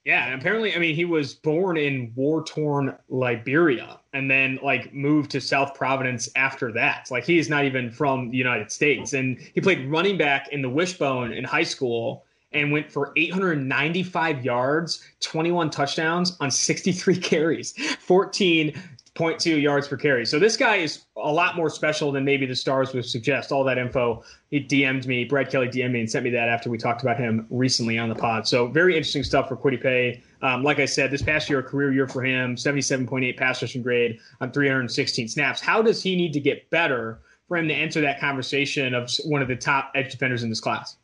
[0.07, 5.33] Yeah, and apparently, I mean, he was born in war-torn Liberia and then like moved
[5.33, 7.09] to South Providence after that.
[7.11, 10.71] Like he's not even from the United States, and he played running back in the
[10.71, 18.81] Wishbone in high school and went for 895 yards, 21 touchdowns on 63 carries, 14
[19.17, 20.25] 0.2 yards per carry.
[20.27, 23.51] So this guy is a lot more special than maybe the stars would suggest.
[23.51, 26.71] All that info, he DM'd me, Brad Kelly DM'd me and sent me that after
[26.71, 28.47] we talked about him recently on the pod.
[28.47, 30.23] So very interesting stuff for Kwity Paye.
[30.43, 33.83] Um, like I said, this past year, a career year for him, 77.8 pass rushing
[33.83, 35.61] grade on 316 snaps.
[35.61, 39.43] How does he need to get better for him to enter that conversation of one
[39.43, 40.97] of the top edge defenders in this class?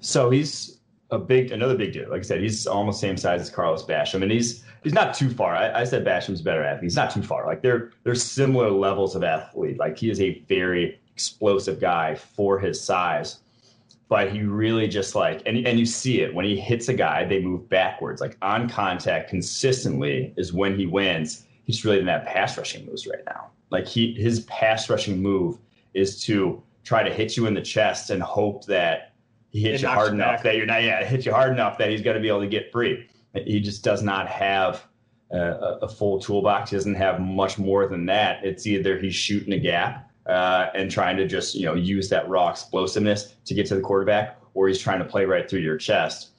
[0.00, 0.78] So he's
[1.10, 2.08] a big, another big dude.
[2.08, 5.30] Like I said, he's almost same size as Carlos Basham, and he's he's not too
[5.30, 5.56] far.
[5.56, 6.84] I, I said Basham's better athlete.
[6.84, 7.46] He's not too far.
[7.46, 9.78] Like they're they're similar levels of athlete.
[9.78, 13.40] Like he is a very explosive guy for his size,
[14.08, 17.24] but he really just like and and you see it when he hits a guy,
[17.24, 18.20] they move backwards.
[18.20, 21.46] Like on contact consistently is when he wins.
[21.64, 23.50] He's really in that pass rushing moves right now.
[23.70, 25.58] Like he his pass rushing move
[25.94, 29.14] is to try to hit you in the chest and hope that
[29.48, 30.42] he hits it you hard enough back.
[30.42, 32.46] that you're not yeah, hit you hard enough that he's going to be able to
[32.46, 33.08] get free.
[33.34, 34.86] He just does not have
[35.30, 36.70] a, a, full toolbox.
[36.70, 38.44] He doesn't have much more than that.
[38.44, 42.28] It's either he's shooting a gap uh, and trying to just you know use that
[42.28, 45.76] raw explosiveness to get to the quarterback, or he's trying to play right through your
[45.76, 46.30] chest.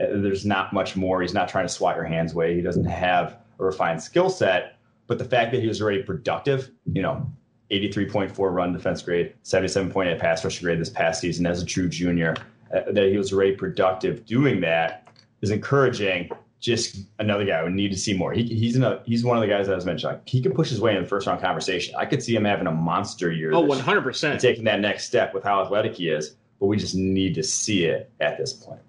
[0.00, 1.22] Uh, there's not much more.
[1.22, 2.54] He's not trying to swat your hands away.
[2.54, 4.76] He doesn't have a refined skill set.
[5.06, 7.30] But the fact that he was already productive, you know,
[7.70, 12.34] 83.4 run defense grade, 77.8 pass rush grade this past season as a true junior,
[12.74, 15.08] uh, that he was already productive doing that
[15.42, 16.30] is encouraging.
[16.64, 18.32] Just another guy we need to see more.
[18.32, 20.16] He, he's he's one of the guys that I was mentioning.
[20.16, 21.94] Like, he could push his way in the first round conversation.
[21.94, 23.52] I could see him having a monster year.
[23.52, 26.36] Oh, 100 percent taking that next step with how athletic he is.
[26.58, 28.80] But we just need to see it at this point.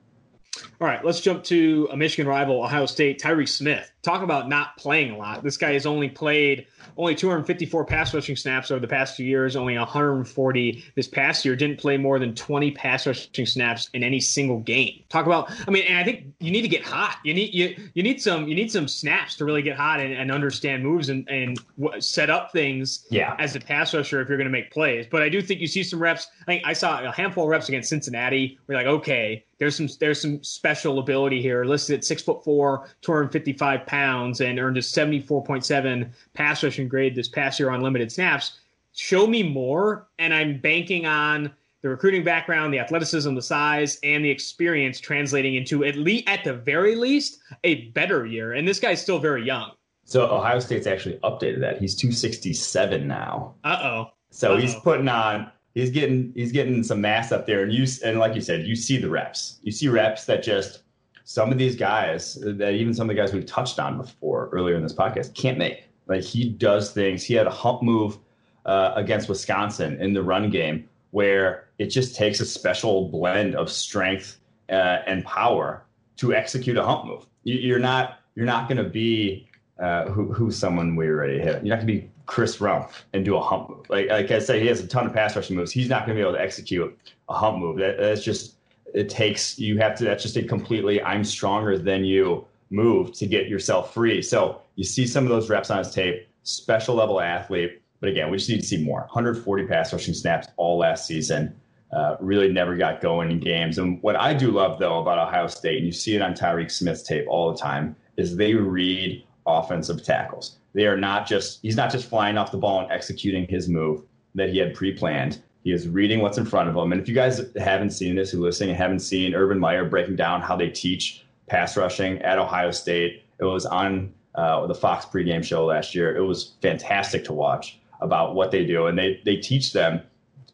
[0.79, 3.21] All right, let's jump to a Michigan rival, Ohio State.
[3.21, 3.91] Tyreke Smith.
[4.05, 5.41] Talk about not playing a lot.
[5.41, 9.55] This guy has only played only 254 pass rushing snaps over the past two years,
[9.55, 11.55] only 140 this past year.
[11.55, 15.03] Didn't play more than 20 pass rushing snaps in any single game.
[15.09, 17.17] Talk about, I mean, and I think you need to get hot.
[17.23, 20.13] You need you you need some you need some snaps to really get hot and,
[20.13, 21.59] and understand moves and and
[21.97, 23.07] set up things.
[23.09, 23.35] Yeah.
[23.39, 25.07] as a pass rusher if you're going to make plays.
[25.09, 26.27] But I do think you see some reps.
[26.41, 28.59] I think I saw a handful of reps against Cincinnati.
[28.67, 31.63] We're like, okay, there's some there's some special ability here.
[31.63, 33.94] Listed at six foot four, 255 pounds,
[34.41, 38.59] and earned a 74.7 pass rushing grade this past year on limited snaps.
[38.93, 44.23] Show me more, and I'm banking on the recruiting background, the athleticism, the size, and
[44.25, 48.53] the experience translating into at least at the very least a better year.
[48.53, 49.71] And this guy's still very young.
[50.05, 51.79] So Ohio State's actually updated that.
[51.79, 53.55] He's 267 now.
[53.63, 54.11] Uh oh.
[54.31, 54.57] So Uh-oh.
[54.57, 58.33] he's putting on he's getting he's getting some mass up there, and you and like
[58.33, 59.59] you said, you see the reps.
[59.61, 60.81] You see reps that just
[61.25, 64.75] some of these guys that even some of the guys we've touched on before earlier
[64.75, 65.83] in this podcast can't make.
[66.07, 67.23] Like he does things.
[67.23, 68.19] He had a hump move
[68.65, 73.71] uh, against Wisconsin in the run game where it just takes a special blend of
[73.71, 75.83] strength uh, and power
[76.17, 77.25] to execute a hump move.
[77.43, 81.63] You, are not you're not going to be uh, who, who's someone we already hit.
[81.65, 83.89] You're not going to be Chris Rumph and do a hump move.
[83.89, 85.71] Like, like I said, he has a ton of pass rushing moves.
[85.71, 86.97] He's not going to be able to execute
[87.29, 87.77] a hump move.
[87.77, 88.55] That, that's just
[88.95, 90.05] it takes you have to.
[90.05, 94.21] That's just a completely I'm stronger than you move to get yourself free.
[94.21, 96.27] So you see some of those reps on his tape.
[96.43, 99.01] Special level athlete, but again, we just need to see more.
[99.01, 101.55] 140 pass rushing snaps all last season.
[101.91, 103.77] Uh, really never got going in games.
[103.77, 106.71] And what I do love though about Ohio State, and you see it on Tyreke
[106.71, 110.57] Smith's tape all the time, is they read offensive tackles.
[110.73, 114.03] They are not just he's not just flying off the ball and executing his move
[114.35, 115.41] that he had pre-planned.
[115.65, 116.91] He is reading what's in front of him.
[116.91, 120.41] And if you guys haven't seen this, who listening haven't seen Urban Meyer breaking down
[120.41, 125.43] how they teach pass rushing at Ohio State, it was on uh, the Fox pregame
[125.43, 126.15] show last year.
[126.15, 130.01] It was fantastic to watch about what they do, and they they teach them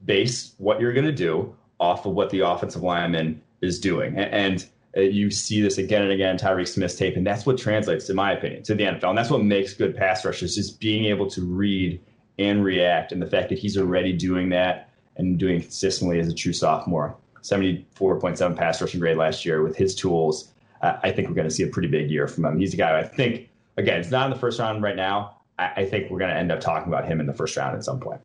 [0.06, 4.34] base what you're going to do off of what the offensive lineman is doing, and,
[4.34, 8.10] and uh, you see this again and again, Tyreke Smith's tape, and that's what translates,
[8.10, 9.10] in my opinion, to the NFL.
[9.10, 12.02] And that's what makes good pass rushers, is being able to read
[12.40, 13.12] and react.
[13.12, 16.54] And the fact that he's already doing that and doing it consistently as a true
[16.54, 17.16] sophomore.
[17.42, 20.52] 74.7 pass rushing grade last year with his tools.
[20.82, 22.60] Uh, I think we're going to see a pretty big year from him.
[22.60, 25.38] He's a guy I think, again, it's not in the first round right now.
[25.58, 27.76] I, I think we're going to end up talking about him in the first round
[27.76, 28.22] at some point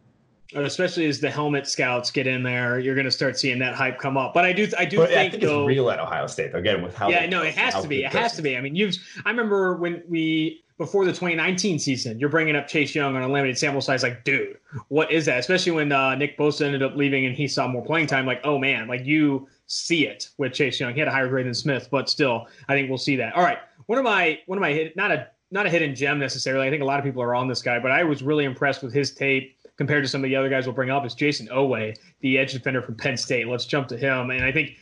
[0.54, 3.98] especially as the helmet scouts get in there, you're going to start seeing that hype
[3.98, 4.32] come up.
[4.32, 6.54] But I do, I do but think, I think though, it's real at Ohio State
[6.54, 7.08] again with how.
[7.08, 8.04] Yeah, no, it has to be.
[8.04, 8.56] It has to be.
[8.56, 8.96] I mean, you've.
[9.24, 13.28] I remember when we before the 2019 season, you're bringing up Chase Young on a
[13.28, 14.02] limited sample size.
[14.02, 14.58] Like, dude,
[14.88, 15.38] what is that?
[15.38, 18.26] Especially when uh, Nick Bosa ended up leaving and he saw more playing time.
[18.26, 20.92] Like, oh man, like you see it with Chase Young.
[20.92, 23.34] He had a higher grade than Smith, but still, I think we'll see that.
[23.34, 26.66] All right, one of my one of my not a not a hidden gem necessarily.
[26.66, 28.82] I think a lot of people are on this guy, but I was really impressed
[28.82, 31.48] with his tape compared to some of the other guys we'll bring up is Jayson
[31.48, 33.46] Oweh, the edge defender from Penn State.
[33.46, 34.30] Let's jump to him.
[34.30, 34.76] And I think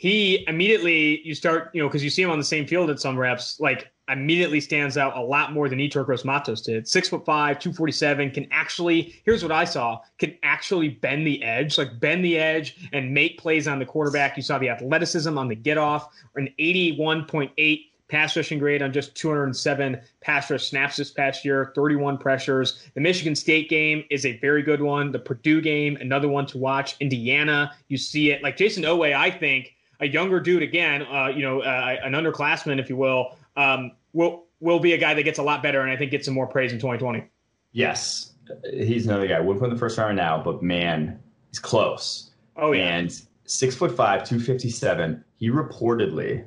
[0.00, 2.98] he immediately, you start, you know, because you see him on the same field at
[2.98, 6.88] some reps, like immediately stands out a lot more than Yetur Gross-Matos did.
[6.88, 11.76] Six foot five, 247, can actually, here's what I saw, can actually bend the edge,
[11.76, 14.38] like bend the edge and make plays on the quarterback.
[14.38, 19.14] You saw the athleticism on the get off, an 81.8 pass rushing grade on just
[19.16, 22.88] 207 pass rush snaps this past year, 31 pressures.
[22.94, 25.12] The Michigan State game is a very good one.
[25.12, 26.96] The Purdue game, another one to watch.
[27.00, 28.42] Indiana, you see it.
[28.42, 32.80] Like Jayson Oweh, I think a younger dude again, uh, you know, uh, an underclassman,
[32.80, 35.90] if you will, um, will will be a guy that gets a lot better, and
[35.90, 37.24] I think gets some more praise in 2020.
[37.72, 38.32] Yes,
[38.72, 39.40] he's another guy.
[39.40, 42.30] Wouldn't put in the first round now, but man, he's close.
[42.56, 45.24] Oh yeah, and six foot five, two fifty seven.
[45.36, 46.44] He reportedly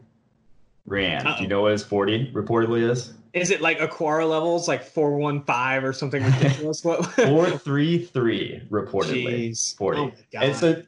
[0.85, 1.25] ran.
[1.25, 1.37] Uh-oh.
[1.37, 3.13] Do you know what his 40 reportedly is?
[3.33, 6.83] Is it like Aquara levels, like 415 or something ridiculous?
[6.83, 7.03] what?
[7.13, 9.49] 433 reportedly.
[9.49, 9.75] Jeez.
[9.75, 9.99] 40.
[9.99, 10.83] Oh and so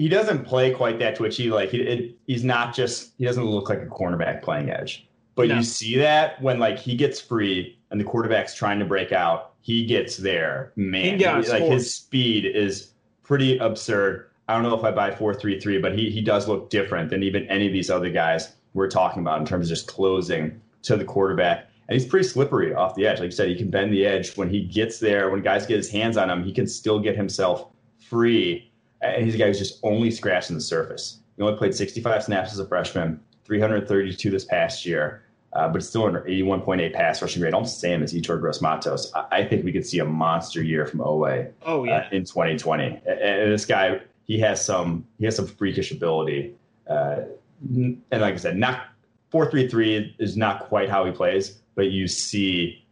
[0.00, 1.50] he doesn't play quite that twitchy.
[1.50, 5.06] Like he, it, he's not just, he doesn't look like a cornerback playing edge.
[5.34, 5.56] But no.
[5.56, 9.52] you see that when like he gets free and the quarterback's trying to break out,
[9.60, 10.72] he gets there.
[10.74, 12.92] Man, he, like his speed is
[13.24, 14.30] pretty absurd.
[14.48, 17.46] I don't know if I buy 433, but he, he does look different than even
[17.48, 21.04] any of these other guys we're talking about in terms of just closing to the
[21.04, 21.68] quarterback.
[21.88, 23.18] and he's pretty slippery off the edge.
[23.18, 25.28] Like you said, he can bend the edge when he gets there.
[25.28, 27.66] When guys get his hands on him, he can still get himself
[28.08, 28.69] free.
[29.02, 31.20] And he's a guy who's just only scratching the surface.
[31.36, 35.22] He only played 65 snaps as a freshman, 332 this past year,
[35.54, 39.12] uh, but still an 81.8 pass rushing grade, almost the same as Yetur Gross Matos.
[39.14, 41.50] I, I, think we could see a monster year from Oweh.
[41.64, 42.84] Oh yeah, uh, in 2020.
[42.84, 46.54] And, and, this guy, he has some, he has some freakish ability.
[46.88, 47.22] Uh,
[47.68, 48.88] and like I said, not
[49.32, 52.84] 4-3-3 is not quite how he plays, but you see,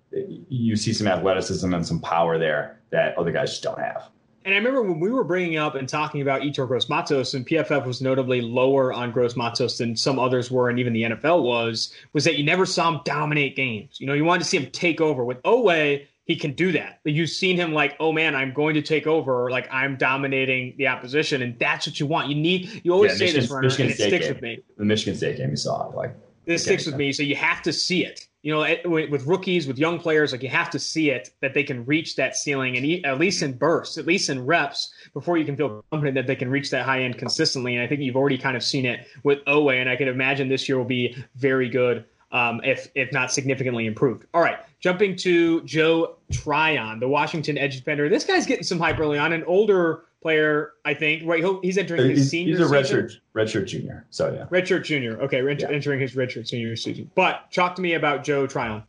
[0.48, 4.08] you see some athleticism and some power there that other guys just don't have.
[4.48, 7.46] And I remember when we were bringing up and talking about Yetur Gross Matos, and
[7.46, 11.42] PFF was notably lower on Gross Matos than some others were, and even the NFL
[11.42, 14.00] was, was that you never saw him dominate games.
[14.00, 15.22] You know, you wanted to see him take over.
[15.22, 17.00] With Oweh, he can do that.
[17.04, 20.87] You've seen him like, oh man, I'm going to take over, like I'm dominating the
[20.87, 22.30] opposition, and that's what you want.
[22.30, 22.80] You need.
[22.84, 24.34] You always yeah, say Michigan, this, Runner, Michigan and it sticks game.
[24.34, 24.58] with me.
[24.78, 25.94] The Michigan State game you saw, it.
[25.94, 26.14] like
[26.46, 27.12] this sticks with me.
[27.12, 30.48] So you have to see it you know, with rookies, with young players, like you
[30.48, 33.98] have to see it that they can reach that ceiling, and at least in bursts,
[33.98, 37.02] at least in reps, before you can feel confident that they can reach that high
[37.02, 37.74] end consistently.
[37.74, 40.48] And I think you've already kind of seen it with Oweh, and I can imagine
[40.48, 44.24] this year will be very good, um, if if not significantly improved.
[44.32, 48.08] All right, jumping to Joe Tryon, the Washington edge defender.
[48.08, 51.22] This guy's getting some hype early on, an older player, I think.
[51.26, 52.59] Right, he's entering his he's, senior.
[52.59, 54.07] He's a redshirt redshirt junior.
[54.11, 55.20] So yeah, redshirt junior.
[55.22, 55.70] Okay, red, yeah.
[55.70, 57.11] entering his redshirt senior season.
[57.14, 58.83] But talk to me about Joe Tryon.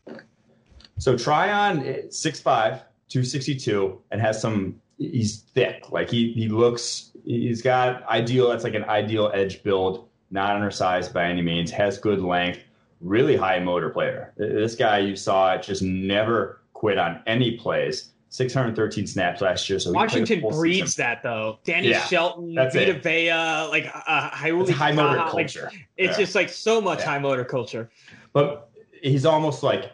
[0.97, 4.79] So Tryon, eh, 6'5", 262, and has some.
[4.97, 5.91] He's thick.
[5.91, 7.11] Like he he looks.
[7.25, 8.49] He's got ideal.
[8.49, 10.07] That's like an ideal edge build.
[10.31, 11.71] Not undersized by any means.
[11.71, 12.59] Has good length.
[13.01, 14.33] Really high motor player.
[14.35, 19.79] This guy you saw just never quit on any plays 613 snaps last year.
[19.79, 21.03] So Washington breeds season.
[21.03, 21.59] that though.
[21.63, 23.03] Danny yeah, Shelton, Vita it.
[23.03, 23.31] Vea,
[23.69, 24.51] like uh, high
[24.91, 25.69] motor culture.
[25.71, 26.17] Like, it's yeah.
[26.17, 27.05] just like so much yeah.
[27.05, 27.89] high motor culture.
[28.31, 28.69] But
[29.01, 29.93] he's almost like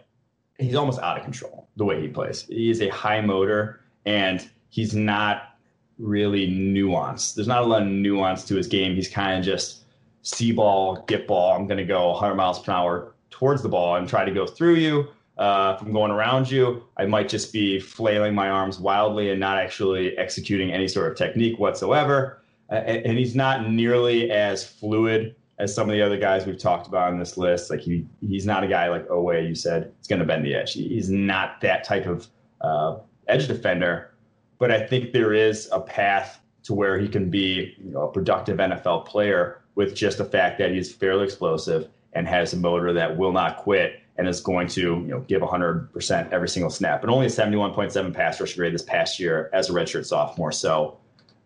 [0.59, 2.43] he's almost out of control the way he plays.
[2.43, 5.57] He is a high motor and he's not
[5.97, 7.35] really nuanced.
[7.35, 8.95] There's not a lot of nuance to his game.
[8.95, 9.83] He's kind of just
[10.23, 11.55] see ball, get ball.
[11.55, 14.45] I'm going to go 100 miles per hour towards the ball and try to go
[14.45, 16.83] through you uh, from going around you.
[16.97, 21.17] I might just be flailing my arms wildly and not actually executing any sort of
[21.17, 22.41] technique whatsoever.
[22.71, 26.87] Uh, and, he's not nearly as fluid as some of the other guys we've talked
[26.87, 27.69] about on this list.
[27.69, 30.55] Like he, he's not a guy like Oweh, you said, it's going to bend the
[30.55, 30.73] edge.
[30.73, 32.27] He's not that type of
[32.61, 34.11] uh, edge defender.
[34.57, 38.11] But I think there is a path to where he can be you know, a
[38.11, 42.93] productive NFL player with just the fact that he's fairly explosive and has a motor
[42.93, 47.01] that will not quit and is going to you know give 100% every single snap,
[47.01, 50.51] but only a 71.7 pass rush grade this past year as a redshirt sophomore.
[50.51, 50.97] So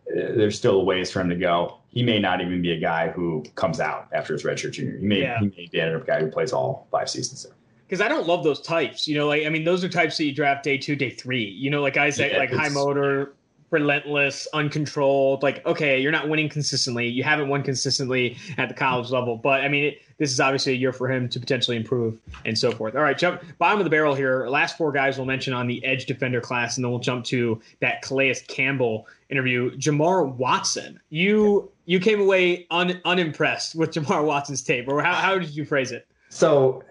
[0.09, 1.77] uh, there's still a ways for him to go.
[1.89, 4.97] He may not even be a guy who comes out after his redshirt junior.
[4.97, 5.39] He may yeah.
[5.39, 7.53] he may be a guy who plays all five seasons there.
[7.87, 9.27] Because I don't love those types, you know.
[9.27, 11.45] Like I mean, those are types that you draft day two, day three.
[11.45, 13.33] You know, like guys that yeah, like high motor,
[13.71, 15.43] relentless, uncontrolled.
[15.43, 17.07] Like, okay, you're not winning consistently.
[17.07, 19.37] You haven't won consistently at the college level.
[19.37, 22.57] But I mean, it, this is obviously a year for him to potentially improve and
[22.57, 22.95] so forth.
[22.95, 24.47] All right, jump bottom of the barrel here.
[24.47, 27.59] Last four guys we'll mention on the edge defender class, and then we'll jump to
[27.79, 29.71] that Calais Campbell interview.
[29.77, 35.39] Jamar Watson, you you came away un, unimpressed with Jamar Watson's tape, or how, how
[35.39, 36.07] did you phrase it?
[36.29, 36.83] So,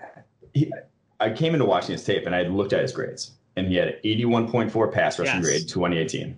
[0.55, 0.73] he,
[1.21, 4.03] I came into watching his tape and I looked at his grades, and he had
[4.03, 5.45] 81.4 pass rushing yes.
[5.45, 6.37] grade 2018.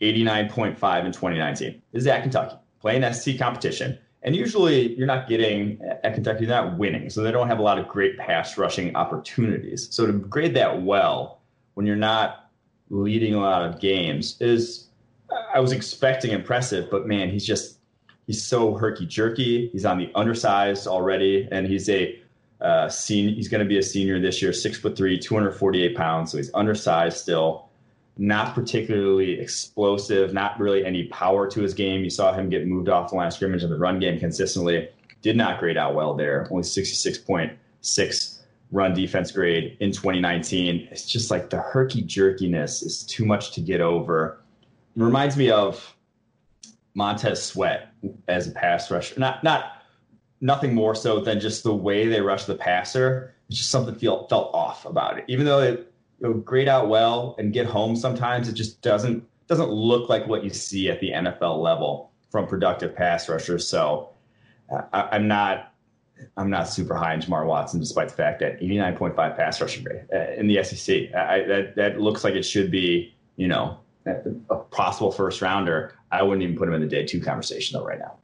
[0.00, 1.82] 89.5 in 2019.
[1.92, 3.98] This is at Kentucky, playing SEC competition.
[4.22, 7.08] And usually you're not getting at Kentucky, you're not winning.
[7.10, 9.88] So they don't have a lot of great pass rushing opportunities.
[9.90, 11.40] So to grade that well
[11.74, 12.50] when you're not
[12.90, 14.88] leading a lot of games is,
[15.54, 17.78] I was expecting impressive, but man, he's just,
[18.26, 19.68] he's so herky jerky.
[19.68, 21.46] He's on the undersized already.
[21.52, 22.20] And he's a,
[22.60, 26.32] uh, senior, he's going to be a senior this year, six foot three, 248 pounds.
[26.32, 27.67] So he's undersized still
[28.18, 32.02] not particularly explosive, not really any power to his game.
[32.02, 34.88] You saw him get moved off the line of scrimmage in the run game consistently.
[35.22, 36.48] Did not grade out well there.
[36.50, 38.38] Only 66.6
[38.70, 40.88] run defense grade in 2019.
[40.90, 44.40] It's just like the herky jerkiness is too much to get over.
[44.96, 45.96] It reminds me of
[46.94, 47.92] Montez Sweat
[48.26, 49.18] as a pass rusher.
[49.18, 49.82] Not not
[50.40, 53.34] nothing more so than just the way they rush the passer.
[53.48, 55.24] It's just something feel, felt off about it.
[55.28, 59.24] Even though it you know, grade out well and get home sometimes it just doesn't
[59.46, 63.66] doesn't look like what you see at the NFL level from productive pass rushers.
[63.66, 64.10] So
[64.92, 65.72] I, am not
[66.36, 70.04] I'm not super high in Jamar Watson, despite the fact that 89.5 pass rushing grade
[70.12, 71.14] uh, in the SEC.
[71.14, 75.94] I, that that looks like it should be you know a possible first rounder.
[76.10, 78.16] I wouldn't even put him in the day two conversation though right now.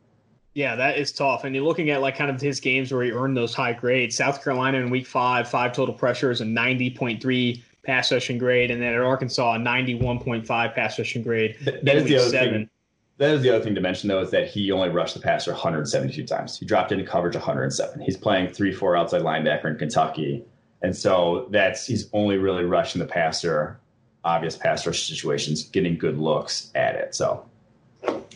[0.55, 1.43] Yeah, that is tough.
[1.43, 4.15] And you're looking at like kind of his games where he earned those high grades.
[4.15, 8.71] South Carolina in week five, five total pressures, and 90.3 pass rushing grade.
[8.71, 11.57] And then at Arkansas, a 91.5 pass rushing grade.
[11.63, 12.53] That, that is the other seven.
[12.53, 12.71] thing.
[13.19, 15.53] That is the other thing to mention, though, is that he only rushed the passer
[15.53, 16.59] 172 times.
[16.59, 18.01] He dropped into coverage 107.
[18.01, 20.45] He's playing 3 4 outside linebacker in Kentucky.
[20.83, 23.79] And so that's he's only really rushing the passer,
[24.25, 27.15] obvious pass rush situations, getting good looks at it.
[27.15, 27.49] So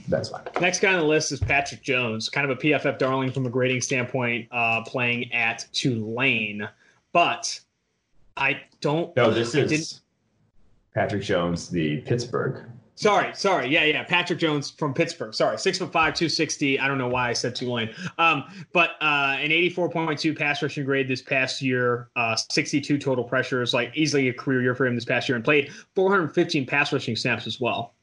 [0.09, 0.45] that's fine.
[0.61, 3.51] Next guy on the list is Patrick Jones, kind of a PFF darling from a
[3.51, 6.69] grading standpoint, uh, playing at Tulane.
[7.13, 7.61] But
[8.39, 9.15] I don't.
[9.17, 10.01] No, this is
[10.95, 12.65] Patrick Jones, the Pittsburgh.
[12.95, 13.69] Sorry, sorry.
[13.69, 14.03] Yeah, yeah.
[14.03, 15.33] Patrick Jones from Pittsburgh.
[15.33, 16.81] Sorry, six foot five, two sixty.
[16.81, 17.91] I don't know why I said Tulane.
[18.19, 22.09] Um, but uh, an eighty-four point two pass rushing grade this past year.
[22.17, 25.45] Uh, sixty-two total pressures, like easily a career year for him this past year, and
[25.45, 27.95] played four hundred fifteen pass rushing snaps as well.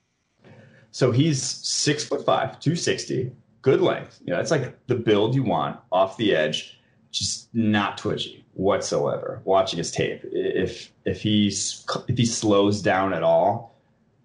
[0.91, 3.29] So he's six foot five, 260,
[3.61, 4.21] good length.
[4.23, 6.79] You know, that's like the build you want off the edge,
[7.11, 9.41] just not twitchy whatsoever.
[9.43, 13.75] Watching his tape, if if he's if he slows down at all,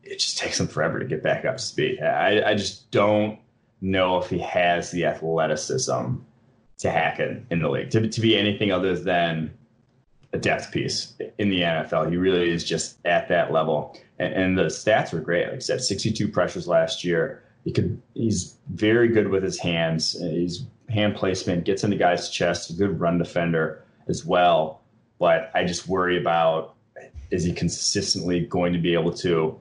[0.02, 2.00] it just takes him forever to get back up to speed.
[2.00, 3.38] I, I just don't
[3.80, 6.16] know if he has the athleticism
[6.78, 9.52] to hack it in the league to, to be anything other than
[10.32, 12.08] a depth piece in the NFL.
[12.10, 13.98] He really is just at that level.
[14.18, 15.46] And, and, the stats were great.
[15.46, 17.42] Like I said, 62 pressures last year.
[17.64, 18.00] He could.
[18.14, 20.12] He's very good with his hands.
[20.18, 22.76] He's hand placement, gets into guys' chest.
[22.78, 24.82] good run defender as well.
[25.18, 26.74] But I just worry about
[27.30, 29.58] is he consistently going to be able to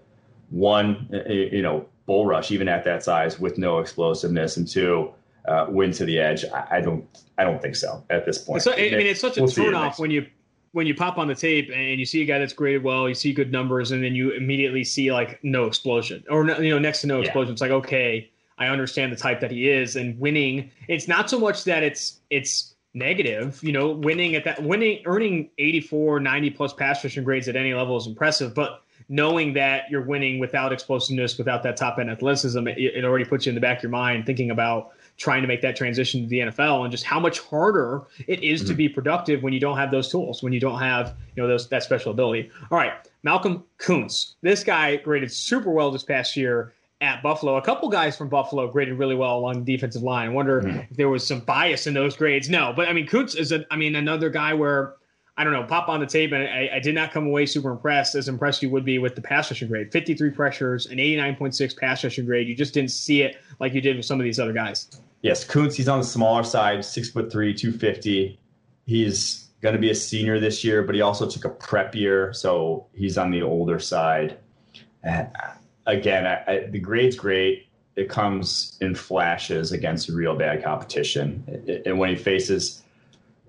[0.50, 5.14] one, you know, bull rush even at that size with no explosiveness, and two,
[5.47, 6.43] uh, win to the edge.
[6.45, 7.06] I, I, don't.
[7.38, 8.64] I don't think so at this point.
[8.64, 10.26] So, I mean, it's such a we'll turnoff when you
[10.72, 13.16] when you pop on the tape and you see a guy that's graded well, you
[13.16, 17.02] see good numbers, and then you immediately see like no explosion or you know next
[17.02, 17.50] to no explosion.
[17.50, 17.54] Yeah.
[17.54, 20.72] It's like okay, I understand the type that he is, and winning.
[20.88, 23.60] It's not so much that it's it's negative.
[23.64, 27.74] You know, winning at that winning earning 84, 90 plus pass rushing grades at any
[27.74, 32.68] level is impressive, but knowing that you're winning without explosiveness, without that top end athleticism,
[32.68, 35.48] it, it already puts you in the back of your mind thinking about trying to
[35.48, 38.70] make that transition to the NFL and just how much harder it is mm-hmm.
[38.70, 41.48] to be productive when you don't have those tools, when you don't have, you know,
[41.48, 42.50] those that special ability.
[42.72, 44.36] All right, Malcolm Koonce.
[44.42, 47.56] This guy graded super well this past year at Buffalo.
[47.58, 50.30] A couple guys from Buffalo graded really well along the defensive line.
[50.30, 50.80] I wonder mm-hmm.
[50.91, 52.50] if there was some bias in those grades.
[52.50, 54.95] No, but I mean Koonce is a I mean another guy where
[55.39, 57.72] I don't know, pop on the tape, and I, I, did not come away super
[57.72, 59.89] impressed, as impressed you would be with the pass rushing grade.
[59.89, 62.50] 53 pressures, an 89.6 pass rushing grade.
[62.50, 64.89] You just didn't see it like you did with some of these other guys.
[65.22, 68.38] Yes, Koonce, he's on the smaller side, six foot three, 250.
[68.86, 72.34] He's going to be a senior this year, but he also took a prep year,
[72.34, 74.39] so he's on the older side.
[75.04, 75.30] And
[75.92, 77.68] again, I, I, the grade's great.
[77.96, 81.82] It comes in flashes against real bad competition.
[81.86, 82.84] And when he faces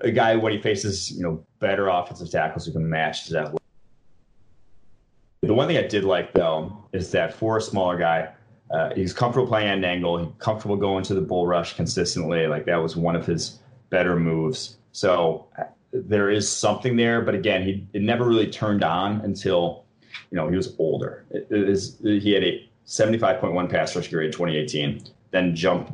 [0.01, 3.61] a guy, when he faces you know better offensive tackles who can match his athletic.
[5.43, 8.31] The one thing I did like though is that for a smaller guy,
[8.71, 10.19] uh, he's comfortable playing at an angle.
[10.19, 12.47] He's comfortable going to the bull rush consistently.
[12.47, 13.59] Like that was one of his
[13.91, 14.77] better moves.
[14.93, 19.85] So uh, there is something there, but again, he it never really turned on until
[20.31, 21.25] you know he was older.
[21.31, 25.93] It, it is, he had a 75.1 pass rush grade in 2018, then jumped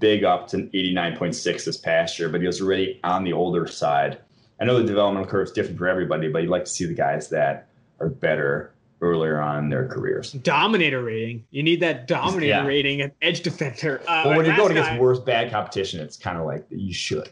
[0.00, 4.18] big up to 89.6 this past year, but he was already on the older side.
[4.60, 6.94] I know the developmental curve is different for everybody, but you'd like to see the
[6.94, 7.68] guys that
[8.00, 10.32] are better earlier on in their careers.
[10.32, 11.44] Dominator rating.
[11.50, 12.66] You need that dominator yeah.
[12.66, 14.00] rating at edge defender.
[14.06, 16.94] Uh, well, when you're going guy, against worse bad competition, it's kind of like you
[16.94, 17.30] should.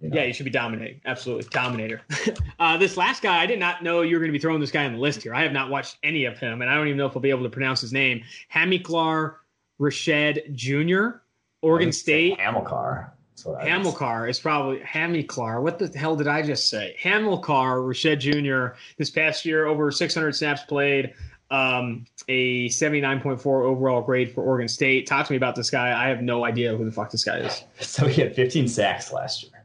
[0.00, 0.16] You know?
[0.16, 1.00] Yeah, you should be dominating.
[1.04, 1.48] Absolutely.
[1.50, 2.02] Dominator.
[2.58, 4.70] uh, this last guy, I did not know you were going to be throwing this
[4.70, 5.34] guy on the list here.
[5.34, 7.30] I have not watched any of him, and I don't even know if I'll be
[7.30, 8.22] able to pronounce his name.
[8.48, 9.36] Hamilcar
[9.78, 11.18] Rashed Jr.,
[11.62, 12.38] Oregon State.
[12.38, 13.12] Hamilcar.
[13.44, 15.62] Hamilcar is probably Hamilcar.
[15.62, 16.96] What the hell did I just say?
[17.02, 18.76] Hamilcar Rashed Jr.
[18.98, 21.14] This past year, over 600 snaps played,
[21.50, 25.06] um, a 79.4 overall grade for Oregon State.
[25.06, 26.04] Talk to me about this guy.
[26.04, 27.64] I have no idea who the fuck this guy is.
[27.80, 29.59] So he had 15 sacks last year,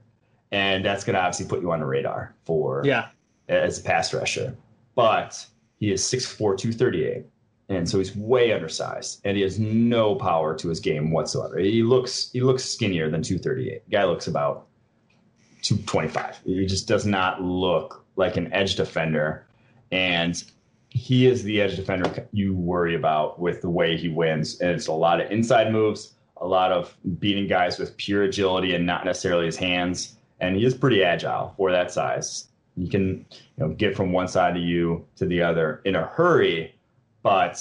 [0.55, 3.09] and that's going to obviously put you on the radar for yeah
[3.49, 4.55] as a pass rusher.
[4.95, 5.45] But
[5.77, 7.25] he is 6'4", 238
[7.67, 11.57] and so he's way undersized, and he has no power to his game whatsoever.
[11.57, 13.89] He looks he looks skinnier than 238.
[13.89, 14.67] Guy looks about
[15.63, 16.41] 225.
[16.45, 19.47] He just does not look like an edge defender,
[19.91, 20.43] and
[20.89, 24.61] he is the edge defender you worry about with the way he wins.
[24.61, 28.75] And it's a lot of inside moves, a lot of beating guys with pure agility
[28.75, 30.14] and not necessarily his hands.
[30.39, 32.47] And he is pretty agile for that size.
[32.75, 36.05] He can you know get from one side of you to the other in a
[36.07, 36.75] hurry
[37.25, 37.59] but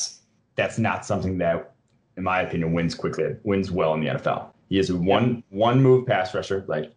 [0.57, 1.73] that's not something that,
[2.19, 4.49] in my opinion, wins quickly, wins well in the NFL.
[4.69, 6.93] He is one one move pass rusher, like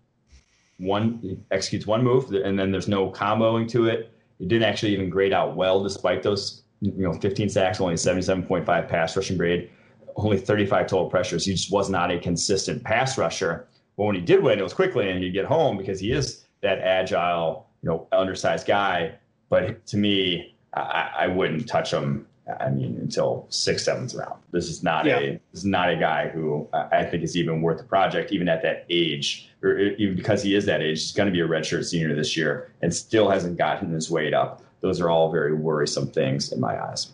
[0.78, 4.11] one executes one move, and then there's no comboing to it.
[4.41, 8.65] It didn't actually even grade out well despite those you know 15 sacks, only 77.5
[8.89, 9.69] pass rushing grade,
[10.17, 11.45] only 35 total pressures.
[11.45, 13.65] He just was not a consistent pass rusher.
[13.97, 16.45] But when he did win, it was quickly and he'd get home because he is
[16.61, 19.15] that agile, you know, undersized guy.
[19.49, 22.27] But to me, I, I wouldn't touch him.
[22.61, 24.41] I mean, until sixth, seventh round.
[24.51, 25.19] This is not yeah.
[25.19, 28.47] a this is not a guy who I think is even worth the project, even
[28.47, 31.01] at that age, or even because he is that age.
[31.01, 34.33] He's going to be a redshirt senior this year, and still hasn't gotten his weight
[34.33, 34.63] up.
[34.79, 37.11] Those are all very worrisome things in my eyes.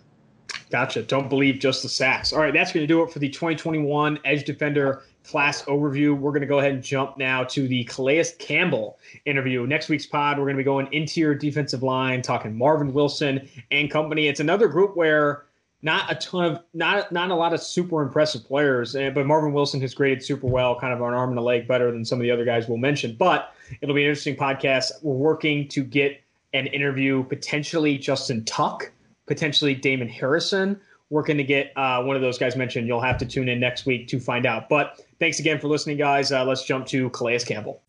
[0.70, 1.02] Gotcha.
[1.02, 2.32] Don't believe just the sacks.
[2.32, 6.18] All right, that's going to do it for the 2021 Edge Defender class overview.
[6.18, 9.66] We're going to go ahead and jump now to the Calais Campbell interview.
[9.66, 13.90] Next week's pod, we're going to be going interior defensive line, talking Marvin Wilson and
[13.90, 14.28] company.
[14.28, 15.46] It's another group where
[15.82, 19.54] not a ton of not not a lot of super impressive players, eh, but Marvin
[19.54, 22.20] Wilson has graded super well, kind of an arm and a leg better than some
[22.20, 23.16] of the other guys we'll mention.
[23.18, 24.92] But it'll be an interesting podcast.
[25.02, 26.22] We're working to get
[26.54, 28.92] an interview potentially Justin Tuck,
[29.26, 30.80] potentially Damon Harrison
[31.14, 32.88] working to get uh, one of those guys mentioned.
[32.88, 34.68] You'll have to tune in next week to find out.
[34.68, 36.34] But thanks again for listening, guys.
[36.34, 37.82] Uh, let's jump to Calais Campbell.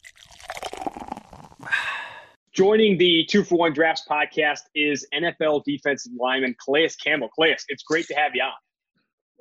[2.53, 7.29] Joining the Two for One Drafts podcast is NFL defensive lineman Calais Campbell.
[7.35, 8.53] Calais, it's great to have you on.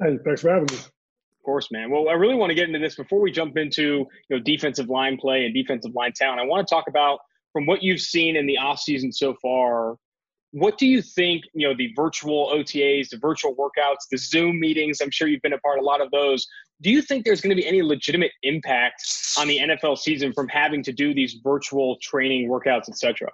[0.02, 0.78] Hey, thanks for having me.
[0.78, 1.92] Of course, man.
[1.92, 4.90] Well, I really want to get into this before we jump into you know defensive
[4.90, 6.40] line play and defensive line talent.
[6.40, 7.20] I want to talk about
[7.52, 9.98] from what you've seen in the offseason so far,
[10.54, 15.02] what do you think, you know, the virtual OTAs, the virtual workouts, the Zoom meetings,
[15.02, 16.48] I'm sure you've been a part of a lot of those.
[16.84, 19.04] Do you think there's going to be any legitimate impact
[19.40, 23.30] on the NFL season from having to do these virtual training workouts, etc.?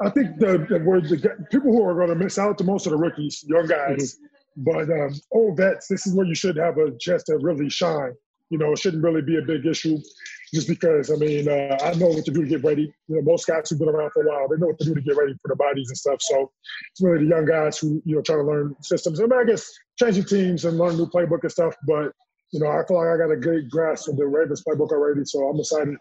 [0.00, 2.90] I think the, the, the, people who are going to miss out the most are
[2.90, 4.16] the rookies, young guys.
[4.16, 4.26] Mm-hmm.
[4.56, 8.12] But um, old vets, this is where you should have a chance to really shine.
[8.50, 9.98] You know, it shouldn't really be a big issue
[10.52, 12.92] just because I mean uh, I know what to do to get ready.
[13.08, 14.94] You know, most guys who've been around for a while, they know what to do
[14.94, 16.20] to get ready for the bodies and stuff.
[16.20, 16.50] So
[16.90, 19.20] it's really the young guys who you know try to learn systems.
[19.20, 21.74] I mean, I guess changing teams and learn new playbook and stuff.
[21.86, 22.12] But
[22.52, 25.24] you know, I feel like I got a good grasp of the Ravens playbook already,
[25.24, 25.96] so I'm excited.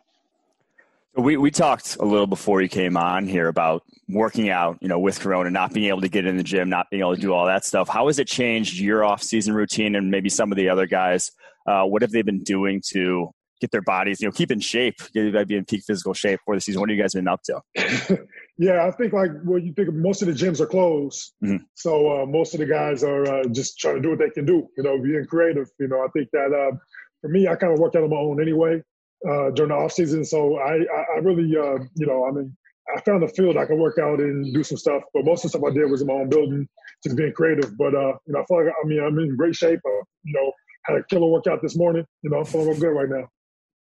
[1.16, 5.00] We we talked a little before you came on here about working out, you know,
[5.00, 7.34] with Corona, not being able to get in the gym, not being able to do
[7.34, 7.90] all that stuff.
[7.90, 11.32] How has it changed your off-season routine and maybe some of the other guys?
[11.66, 13.30] Uh, what have they been doing to
[13.62, 16.56] get their bodies, you know, keep in shape, get, be in peak physical shape for
[16.56, 16.82] the season.
[16.82, 17.62] What have you guys been up to?
[18.62, 21.64] yeah, I think like well, you think most of the gyms are closed, mm-hmm.
[21.74, 24.46] so uh, most of the guys are uh, just trying to do what they can
[24.46, 24.68] do.
[24.78, 25.68] You know, being creative.
[25.80, 26.78] You know, I think that uh,
[27.22, 28.84] for me, I kind of work out on my own anyway
[29.28, 30.24] uh, during the off season.
[30.24, 32.56] So I, I, I really, uh, you know, I mean,
[32.96, 35.52] I found a field I could work out and do some stuff, but most of
[35.52, 36.70] the stuff I did was in my own building,
[37.04, 37.76] just being creative.
[37.80, 39.80] But uh, you know, I feel like I mean, I'm in great shape.
[40.24, 40.52] you know,
[40.86, 42.06] had a killer workout this morning.
[42.22, 43.28] You know, I'm feeling good right now.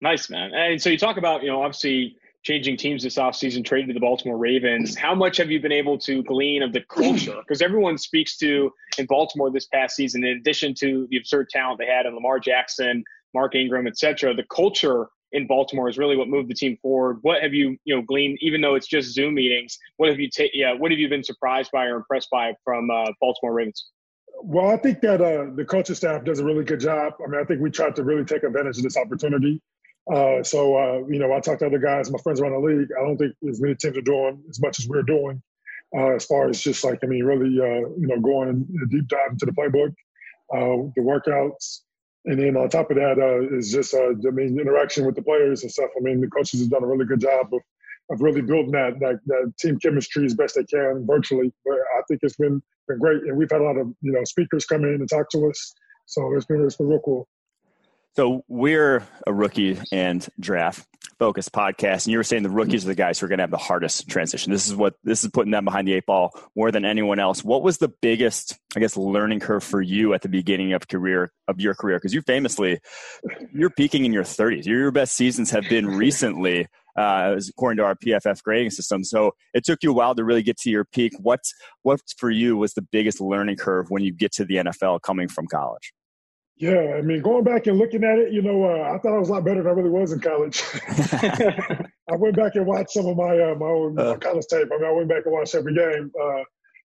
[0.00, 0.54] Nice, man.
[0.54, 4.00] And so you talk about, you know, obviously changing teams this offseason, traded to the
[4.00, 4.96] Baltimore Ravens.
[4.96, 7.36] How much have you been able to glean of the culture?
[7.50, 11.78] Because everyone speaks to in Baltimore this past season, in addition to the absurd talent
[11.78, 13.02] they had in Lamar Jackson,
[13.34, 17.18] Mark Ingram, et cetera, the culture in Baltimore is really what moved the team forward.
[17.22, 20.28] What have you, you know, gleaned, even though it's just Zoom meetings, what have you
[20.30, 23.90] ta- yeah, what have you been surprised by or impressed by from uh, Baltimore Ravens?
[24.42, 27.14] Well, I think that uh, the coaching staff does a really good job.
[27.24, 29.60] I mean, I think we tried to really take advantage of this opportunity.
[30.12, 32.88] Uh, so, uh, you know, I talked to other guys, my friends around the league.
[32.98, 35.42] I don't think as many teams are doing as much as we're doing
[35.96, 39.32] uh, as far as just like, I mean, really, uh, you know, going deep dive
[39.32, 39.92] into the playbook,
[40.54, 41.80] uh, the workouts.
[42.26, 45.62] And then on top of that uh, is just, I mean, interaction with the players
[45.62, 45.90] and stuff.
[45.96, 47.60] I mean, the coaches have done a really good job of,
[48.10, 51.52] of really building that, that, that team chemistry as best they can virtually.
[51.64, 53.22] But I think it's been, been great.
[53.22, 55.74] And we've had a lot of, you know, speakers come in and talk to us.
[56.06, 57.26] So it's been, it's been real cool.
[58.16, 60.86] So we're a rookie and draft
[61.20, 63.44] focused podcast, and you were saying the rookies are the guys who are going to
[63.44, 64.50] have the hardest transition.
[64.50, 67.44] This is what this is putting them behind the eight ball more than anyone else.
[67.44, 71.30] What was the biggest, I guess, learning curve for you at the beginning of career
[71.46, 71.98] of your career?
[71.98, 72.80] Because you famously,
[73.52, 74.66] you're peaking in your 30s.
[74.66, 79.04] Your best seasons have been recently, uh, according to our PFF grading system.
[79.04, 81.12] So it took you a while to really get to your peak.
[81.20, 81.40] What
[81.82, 85.28] what for you was the biggest learning curve when you get to the NFL coming
[85.28, 85.92] from college?
[86.60, 89.18] Yeah, I mean, going back and looking at it, you know, uh, I thought I
[89.18, 90.62] was a lot better than I really was in college.
[92.12, 94.68] I went back and watched some of my uh, my own uh, college tape.
[94.70, 96.42] I mean, I went back and watched every game, uh,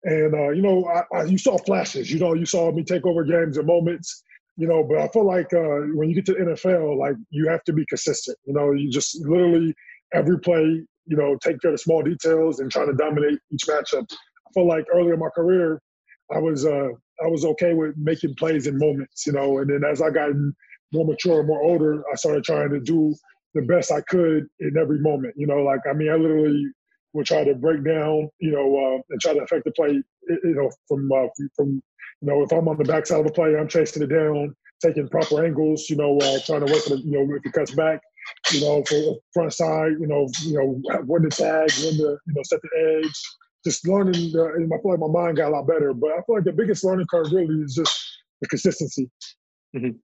[0.05, 2.13] and uh, you know, I, I, you saw flashes.
[2.13, 4.23] You know, you saw me take over games and moments.
[4.57, 7.65] You know, but I feel like uh, when you get to NFL, like you have
[7.65, 8.39] to be consistent.
[8.45, 9.75] You know, you just literally
[10.15, 13.67] every play, you know, take care of the small details and try to dominate each
[13.69, 14.07] matchup.
[14.13, 15.83] I feel like earlier in my career,
[16.33, 16.91] I was uh,
[17.25, 19.59] I was okay with making plays in moments, you know.
[19.59, 20.31] And then as I got
[20.93, 23.15] more mature, more older, I started trying to do
[23.55, 25.35] the best I could in every moment.
[25.37, 26.65] You know, like I mean, I literally
[27.13, 30.03] would try to break down, you know, uh, and try to affect the play.
[30.29, 31.83] You know, from uh, from
[32.21, 35.09] you know, if I'm on the backside of the play, I'm chasing it down, taking
[35.09, 35.89] proper angles.
[35.89, 38.01] You know, uh, trying to work for the, you know, if it cuts back,
[38.53, 42.35] you know, for front side, you know, you know, when to tag, when to you
[42.35, 43.23] know set the edge.
[43.67, 45.93] Just learning, uh, and I feel like my mind got a lot better.
[45.93, 49.11] But I feel like the biggest learning curve really is just the consistency.
[49.75, 49.99] Mm-hmm.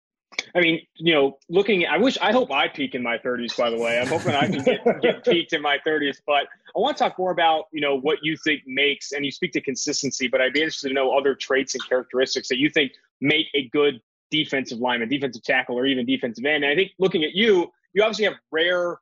[0.55, 3.69] I mean, you know, looking, I wish, I hope I peak in my 30s, by
[3.69, 3.99] the way.
[3.99, 6.17] I'm hoping I can get, get peaked in my 30s.
[6.25, 9.29] But I want to talk more about, you know, what you think makes, and you
[9.29, 12.71] speak to consistency, but I'd be interested to know other traits and characteristics that you
[12.71, 14.01] think make a good
[14.31, 16.63] defensive lineman, defensive tackle, or even defensive end.
[16.63, 18.97] And I think looking at you, you obviously have rare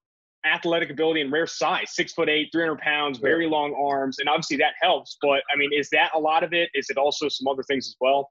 [0.45, 4.55] athletic ability and rare size six foot eight 300 pounds very long arms and obviously
[4.55, 7.47] that helps but i mean is that a lot of it is it also some
[7.47, 8.29] other things as well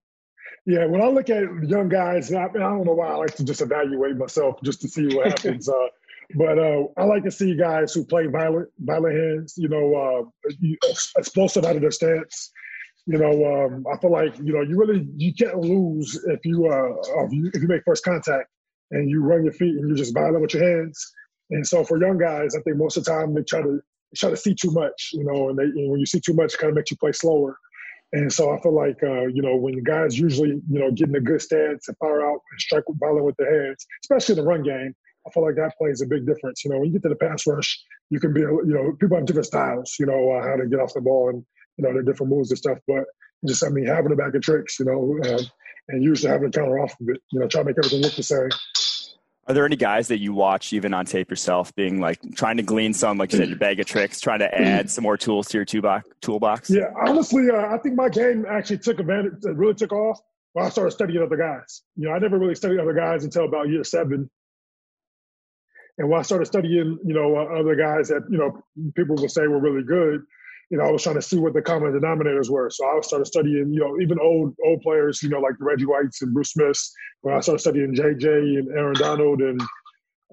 [0.66, 3.34] yeah, when I look at young guys, I, mean, I don't know why I like
[3.36, 5.68] to just evaluate myself just to see what happens.
[5.68, 5.88] uh,
[6.34, 9.54] but uh, I like to see guys who play violent, violent hands.
[9.56, 10.48] You know, uh,
[11.16, 12.52] explosive out of their stance.
[13.06, 16.66] You know, um, I feel like you know you really you can't lose if you
[16.66, 18.50] uh if you, if you make first contact
[18.90, 21.12] and you run your feet and you're just violent with your hands.
[21.51, 23.80] And so for young guys, I think most of the time they try to
[24.11, 25.11] they try to see too much.
[25.12, 26.96] You know, and, they, and when you see too much, it kind of makes you
[26.96, 27.59] play slower.
[28.12, 31.14] And so I feel like, uh, you know, when guys usually, you know, get in
[31.14, 34.49] a good stance and fire out and strike violent with their hands, especially in the
[34.49, 34.94] run game,
[35.26, 36.64] I feel like that plays a big difference.
[36.64, 37.78] You know, when you get to the pass rush,
[38.09, 40.80] you can be, you know, people have different styles, you know, uh, how to get
[40.80, 41.44] off the ball and,
[41.76, 42.78] you know, their different moves and stuff.
[42.88, 43.05] But
[43.46, 45.42] just, I mean, having a bag of tricks, you know, uh,
[45.88, 48.14] and usually having a counter off of it, you know, try to make everything look
[48.14, 48.49] the same.
[49.49, 52.62] Are there any guys that you watch even on tape yourself, being like trying to
[52.62, 55.49] glean some, like you said, your bag of tricks, trying to add some more tools
[55.49, 55.64] to your
[56.20, 56.68] toolbox?
[56.68, 60.20] Yeah, honestly, uh, I think my game actually took advantage, really took off
[60.53, 61.80] when I started studying other guys.
[61.96, 64.28] You know, I never really studied other guys until about year seven.
[65.96, 68.62] And when I started studying, you know, uh, other guys that you know
[68.94, 70.24] people would say were really good,
[70.71, 72.69] you know, I was trying to see what the common denominators were.
[72.71, 76.23] So I started studying, you know, even old old players, you know, like Reggie Whites
[76.23, 76.93] and Bruce Smiths.
[77.23, 79.61] When I started studying JJ and Aaron Donald and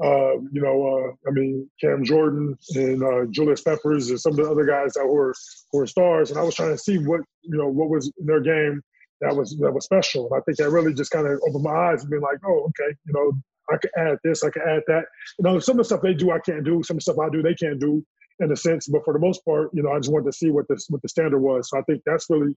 [0.03, 4.37] uh, you know, uh, I mean Cam Jordan and uh, Julius Peppers and some of
[4.37, 5.33] the other guys that were
[5.71, 8.41] were stars, and I was trying to see what you know what was in their
[8.41, 8.81] game
[9.21, 10.27] that was that was special.
[10.27, 12.69] And I think that really just kind of opened my eyes and being like, oh,
[12.69, 13.31] okay, you know,
[13.71, 15.05] I can add this, I can add that.
[15.39, 16.83] You know, some of the stuff they do, I can't do.
[16.83, 18.05] Some of the stuff I do, they can't do
[18.39, 18.87] in a sense.
[18.87, 21.01] But for the most part, you know, I just wanted to see what the what
[21.01, 21.69] the standard was.
[21.69, 22.55] So I think that's really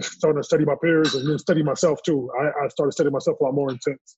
[0.00, 2.30] starting to study my peers and then study myself too.
[2.38, 4.16] I, I started studying myself a lot more intense.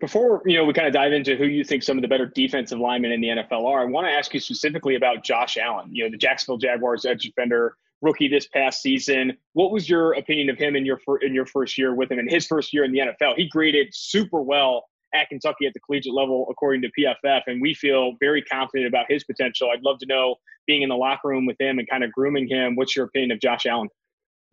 [0.00, 2.26] Before you know, we kind of dive into who you think some of the better
[2.26, 3.80] defensive linemen in the NFL are.
[3.80, 5.94] I want to ask you specifically about Josh Allen.
[5.94, 9.36] You know, the Jacksonville Jaguars edge defender, rookie this past season.
[9.54, 12.28] What was your opinion of him in your in your first year with him in
[12.28, 13.36] his first year in the NFL?
[13.36, 14.84] He graded super well
[15.14, 19.06] at Kentucky at the collegiate level, according to PFF, and we feel very confident about
[19.08, 19.68] his potential.
[19.72, 20.36] I'd love to know,
[20.66, 23.32] being in the locker room with him and kind of grooming him, what's your opinion
[23.32, 23.88] of Josh Allen?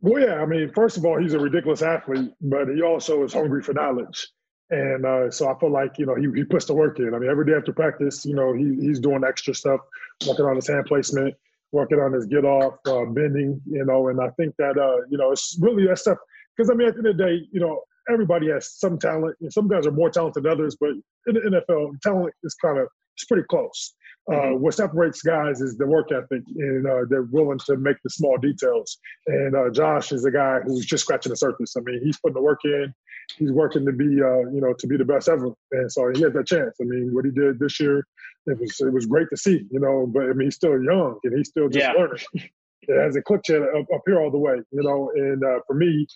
[0.01, 3.33] Well, yeah, I mean, first of all, he's a ridiculous athlete, but he also is
[3.33, 4.27] hungry for knowledge.
[4.69, 7.13] And uh, so I feel like, you know, he, he puts the work in.
[7.13, 9.81] I mean, every day after practice, you know, he, he's doing extra stuff,
[10.27, 11.33] working on his hand placement,
[11.71, 15.17] working on his get off, uh, bending, you know, and I think that, uh, you
[15.17, 16.17] know, it's really that stuff.
[16.55, 17.81] Because, I mean, at the end of the day, you know,
[18.11, 19.35] everybody has some talent.
[19.41, 20.91] And some guys are more talented than others, but
[21.27, 23.95] in the NFL, talent is kind of it's pretty close.
[24.29, 24.61] Uh, mm-hmm.
[24.61, 28.37] what separates guys is the work ethic, and uh, they're willing to make the small
[28.37, 28.97] details.
[29.27, 31.75] And uh, Josh is a guy who's just scratching the surface.
[31.75, 32.93] I mean, he's putting the work in.
[33.37, 35.49] He's working to be, uh, you know, to be the best ever.
[35.71, 36.75] And so he has that chance.
[36.79, 38.05] I mean, what he did this year,
[38.45, 39.65] it was it was great to see.
[39.71, 41.93] You know, but I mean, he's still young and he's still just yeah.
[41.93, 42.23] learning.
[42.89, 45.11] it hasn't clicked yet up, up, here all the way, you know.
[45.15, 46.07] And uh, for me,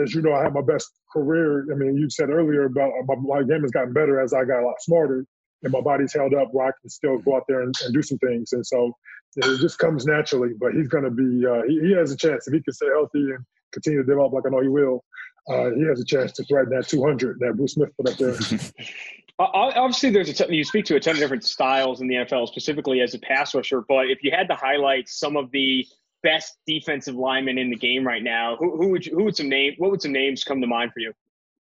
[0.00, 1.66] as you know, I had my best career.
[1.72, 4.62] I mean, you said earlier about my, my, game has gotten better as I got
[4.62, 5.26] a lot smarter,
[5.62, 8.02] and my body's held up where I can still go out there and, and do
[8.02, 8.52] some things.
[8.52, 8.92] And so
[9.36, 10.50] it just comes naturally.
[10.58, 12.86] But he's going to be, uh, he, he, has a chance if he can stay
[12.86, 15.04] healthy and continue to develop like I know he will.
[15.50, 18.34] Uh, he has a chance to threaten that 200 that Bruce Smith put up there.
[19.38, 22.46] Obviously, there's a ton, you speak to a ton of different styles in the NFL,
[22.46, 23.80] specifically as a pass rusher.
[23.80, 25.84] But if you had to highlight some of the
[26.24, 29.48] best defensive linemen in the game right now, who, who would you, who would some
[29.48, 31.12] name what would some names come to mind for you?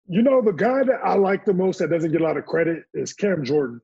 [0.08, 2.46] You know, the guy that I like the most that doesn't get a lot of
[2.46, 3.80] credit is Cam Jordan.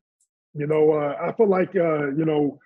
[0.55, 2.57] You know, uh, I feel like uh, you know.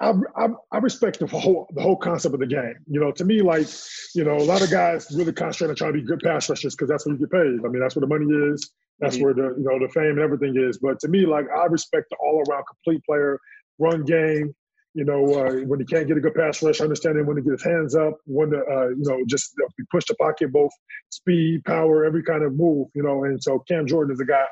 [0.00, 2.74] I, I, I, respect the whole the whole concept of the game.
[2.88, 3.68] You know, to me, like
[4.12, 6.74] you know, a lot of guys really concentrate on trying to be good pass rushers
[6.74, 7.64] because that's what you get paid.
[7.64, 8.72] I mean, that's where the money is.
[8.98, 9.24] That's mm-hmm.
[9.24, 10.78] where the you know the fame and everything is.
[10.78, 13.38] But to me, like I respect the all around complete player,
[13.78, 14.52] run game.
[14.94, 17.52] You know, uh, when he can't get a good pass rush, understanding when to get
[17.52, 19.54] his hands up, when to, uh, you know, just
[19.90, 20.70] push the pocket, both
[21.10, 22.88] speed, power, every kind of move.
[22.94, 24.44] You know, and so Cam Jordan is a guy I, I,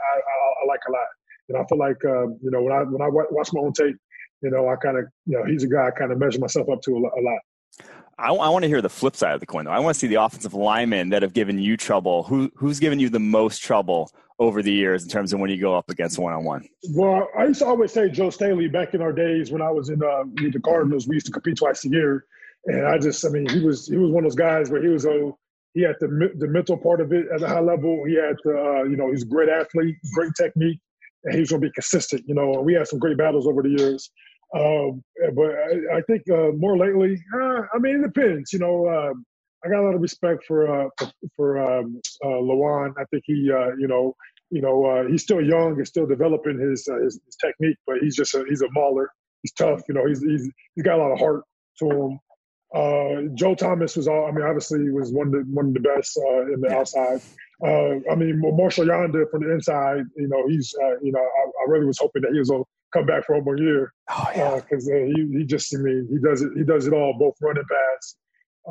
[0.63, 1.07] I like a lot.
[1.49, 3.97] And I feel like, uh, you know, when I when I watch my own tape,
[4.43, 6.69] you know, I kind of, you know, he's a guy I kind of measure myself
[6.69, 7.41] up to a, a lot.
[8.19, 9.71] I, I, want to hear the flip side of the coin, though.
[9.71, 12.23] I want to see the offensive linemen that have given you trouble.
[12.25, 15.61] Who who's given you the most trouble over the years in terms of when you
[15.61, 16.69] go up against one on one?
[16.91, 19.89] Well, I used to always say Joe Staley back in our days when I was
[19.89, 21.07] in uh, the Cardinals.
[21.07, 22.25] We used to compete twice a year,
[22.67, 24.89] and I just, I mean, he was he was one of those guys where he
[24.89, 25.39] was a oh,
[25.75, 28.05] he had the the mental part of it at a high level.
[28.07, 30.81] He had the, uh, you know he's a great athlete, great technique,
[31.25, 32.25] and he was going to be consistent.
[32.27, 34.11] You know, we had some great battles over the years.
[34.55, 35.03] Um,
[35.35, 38.53] but I, I think uh, more lately, uh, I mean, it depends.
[38.53, 39.13] You know, uh,
[39.65, 40.89] I got a lot of respect for uh,
[41.37, 42.93] for, um, uh, Lewan.
[42.99, 44.15] I think he, uh, you know,
[44.51, 47.99] you know, uh, he's still young and still developing his, uh, his, his technique, but
[48.03, 49.11] he's just a, he's a mauler.
[49.43, 49.83] He's tough.
[49.89, 51.45] You know, he's he's he's got a lot of heart
[51.79, 52.19] to him.
[52.75, 54.27] Uh, Joe Thomas was all.
[54.27, 57.21] I mean, obviously, was one of the one of the best uh, in the outside.
[57.65, 60.05] Uh, I mean, Marshall Yanda from the inside.
[60.17, 62.63] You know, he's uh, you know, I, I, really was hoping that he was a
[62.93, 63.93] come back for one more year.
[64.11, 66.93] Oh yeah, because uh, he he just I mean he does it he does it
[66.93, 68.17] all both running backs.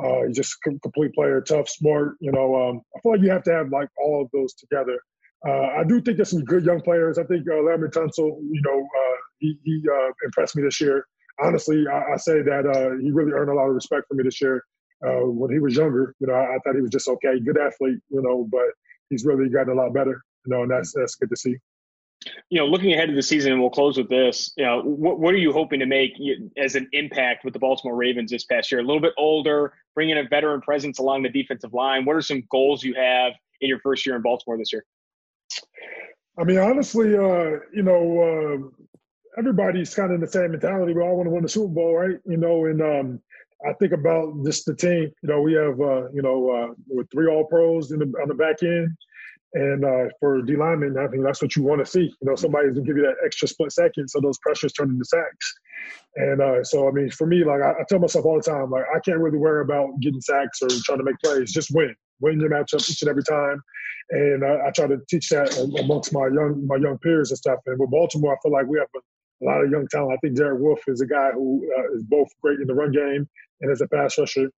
[0.02, 2.16] Uh, he's just a complete player, tough, smart.
[2.20, 4.98] You know, um, I feel like you have to have like all of those together.
[5.46, 7.18] Uh, I do think there's some good young players.
[7.18, 11.04] I think uh, Laremy Tunsil, you know, uh, he, he uh, impressed me this year.
[11.42, 14.22] Honestly, I, I say that uh, he really earned a lot of respect for me
[14.22, 14.64] this year.
[15.04, 17.58] Uh, when he was younger, you know, I, I, thought he was just okay, good
[17.58, 18.66] athlete, you know, but
[19.10, 21.56] he's really gotten a lot better, you know, and that's that's good to see
[22.50, 24.52] you know, looking ahead to the season, and we'll close with this.
[24.56, 26.12] You know, what, what are you hoping to make
[26.56, 28.80] as an impact with the Baltimore Ravens this past year?
[28.80, 32.04] A little bit older, bringing a veteran presence along the defensive line.
[32.04, 34.84] What are some goals you have in your first year in Baltimore this year?
[36.38, 38.84] I mean, honestly, uh, you know, uh,
[39.38, 40.92] everybody's kind of in the same mentality.
[40.92, 42.18] We all want to win the Super Bowl, right?
[42.24, 43.20] You know, and um,
[43.68, 45.12] I think about just the team.
[45.22, 48.28] You know, we have uh, you know uh, with three All Pros in the, on
[48.28, 48.96] the back end.
[49.54, 52.04] And uh, for D linemen, I think that's what you want to see.
[52.04, 55.04] You know, somebody's gonna give you that extra split second, so those pressures turn into
[55.04, 55.54] sacks.
[56.16, 58.70] And uh, so, I mean, for me, like I, I, tell myself all the time,
[58.70, 61.52] like I can't really worry about getting sacks or trying to make plays.
[61.52, 63.60] Just win, win your matchup each and every time.
[64.10, 67.58] And uh, I try to teach that amongst my young my young peers and stuff.
[67.66, 70.12] And with Baltimore, I feel like we have a, a lot of young talent.
[70.14, 72.92] I think Derek Wolfe is a guy who uh, is both great in the run
[72.92, 73.28] game
[73.60, 74.50] and as a pass rusher.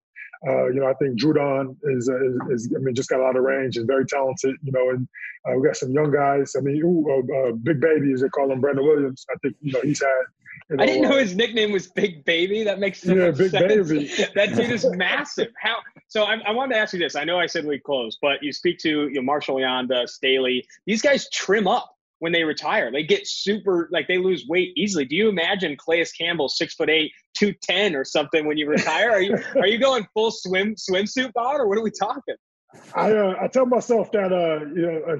[0.46, 3.36] Uh, you know, I think Judon is, is, is, I mean, just got a lot
[3.36, 4.56] of range and very talented.
[4.62, 5.08] You know, and
[5.48, 6.56] uh, we got some young guys.
[6.58, 9.26] I mean, ooh, uh, uh Big Baby, as they call him, Brandon Williams.
[9.32, 10.10] I think you know he's had.
[10.70, 12.64] You know, I didn't know uh, his nickname was Big Baby.
[12.64, 13.90] That makes so yeah, Big sense.
[13.90, 14.12] Baby.
[14.36, 15.50] that dude is massive.
[15.62, 15.78] How?
[16.08, 17.16] So I, I, wanted to ask you this.
[17.16, 20.66] I know I said we close, but you speak to you know, Marshall Yanda, Staley.
[20.86, 22.90] These guys trim up when they retire.
[22.90, 25.04] They get super like they lose weight easily.
[25.04, 29.12] Do you imagine Calais Campbell six foot eight, two ten or something when you retire?
[29.12, 32.36] Are you are you going full swim swimsuit bod or what are we talking?
[32.96, 35.02] I uh, I tell myself that uh you know.
[35.06, 35.18] Uh,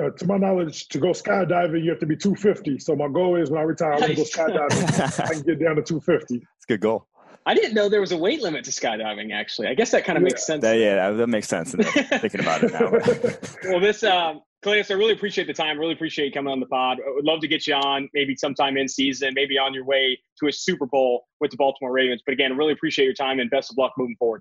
[0.00, 2.78] uh, to my knowledge, to go skydiving, you have to be 250.
[2.78, 5.20] So my goal is when I retire, I'm gonna go skydiving.
[5.20, 6.36] I can get down to 250.
[6.36, 7.08] It's a good goal.
[7.44, 9.32] I didn't know there was a weight limit to skydiving.
[9.32, 10.26] Actually, I guess that kind of yeah.
[10.26, 10.62] makes sense.
[10.62, 11.72] That, yeah, that makes sense.
[11.74, 12.90] thinking about it now.
[13.70, 15.78] well, this um, Calais, I really appreciate the time.
[15.78, 16.98] Really appreciate you coming on the pod.
[16.98, 20.18] I would love to get you on maybe sometime in season, maybe on your way
[20.40, 22.22] to a Super Bowl with the Baltimore Ravens.
[22.24, 24.40] But again, really appreciate your time and best of luck moving forward.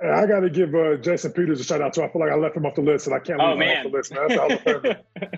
[0.00, 2.04] I got to give uh, Jason Peters a shout out too.
[2.04, 3.86] I feel like I left him off the list, and I can't oh, leave him
[3.86, 4.12] off the list.
[4.12, 4.28] Man.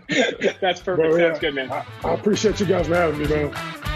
[0.09, 1.13] That's, That's perfect.
[1.13, 1.73] But, yeah, That's good, man.
[1.73, 3.96] I, I, appreciate you guys for having me, man.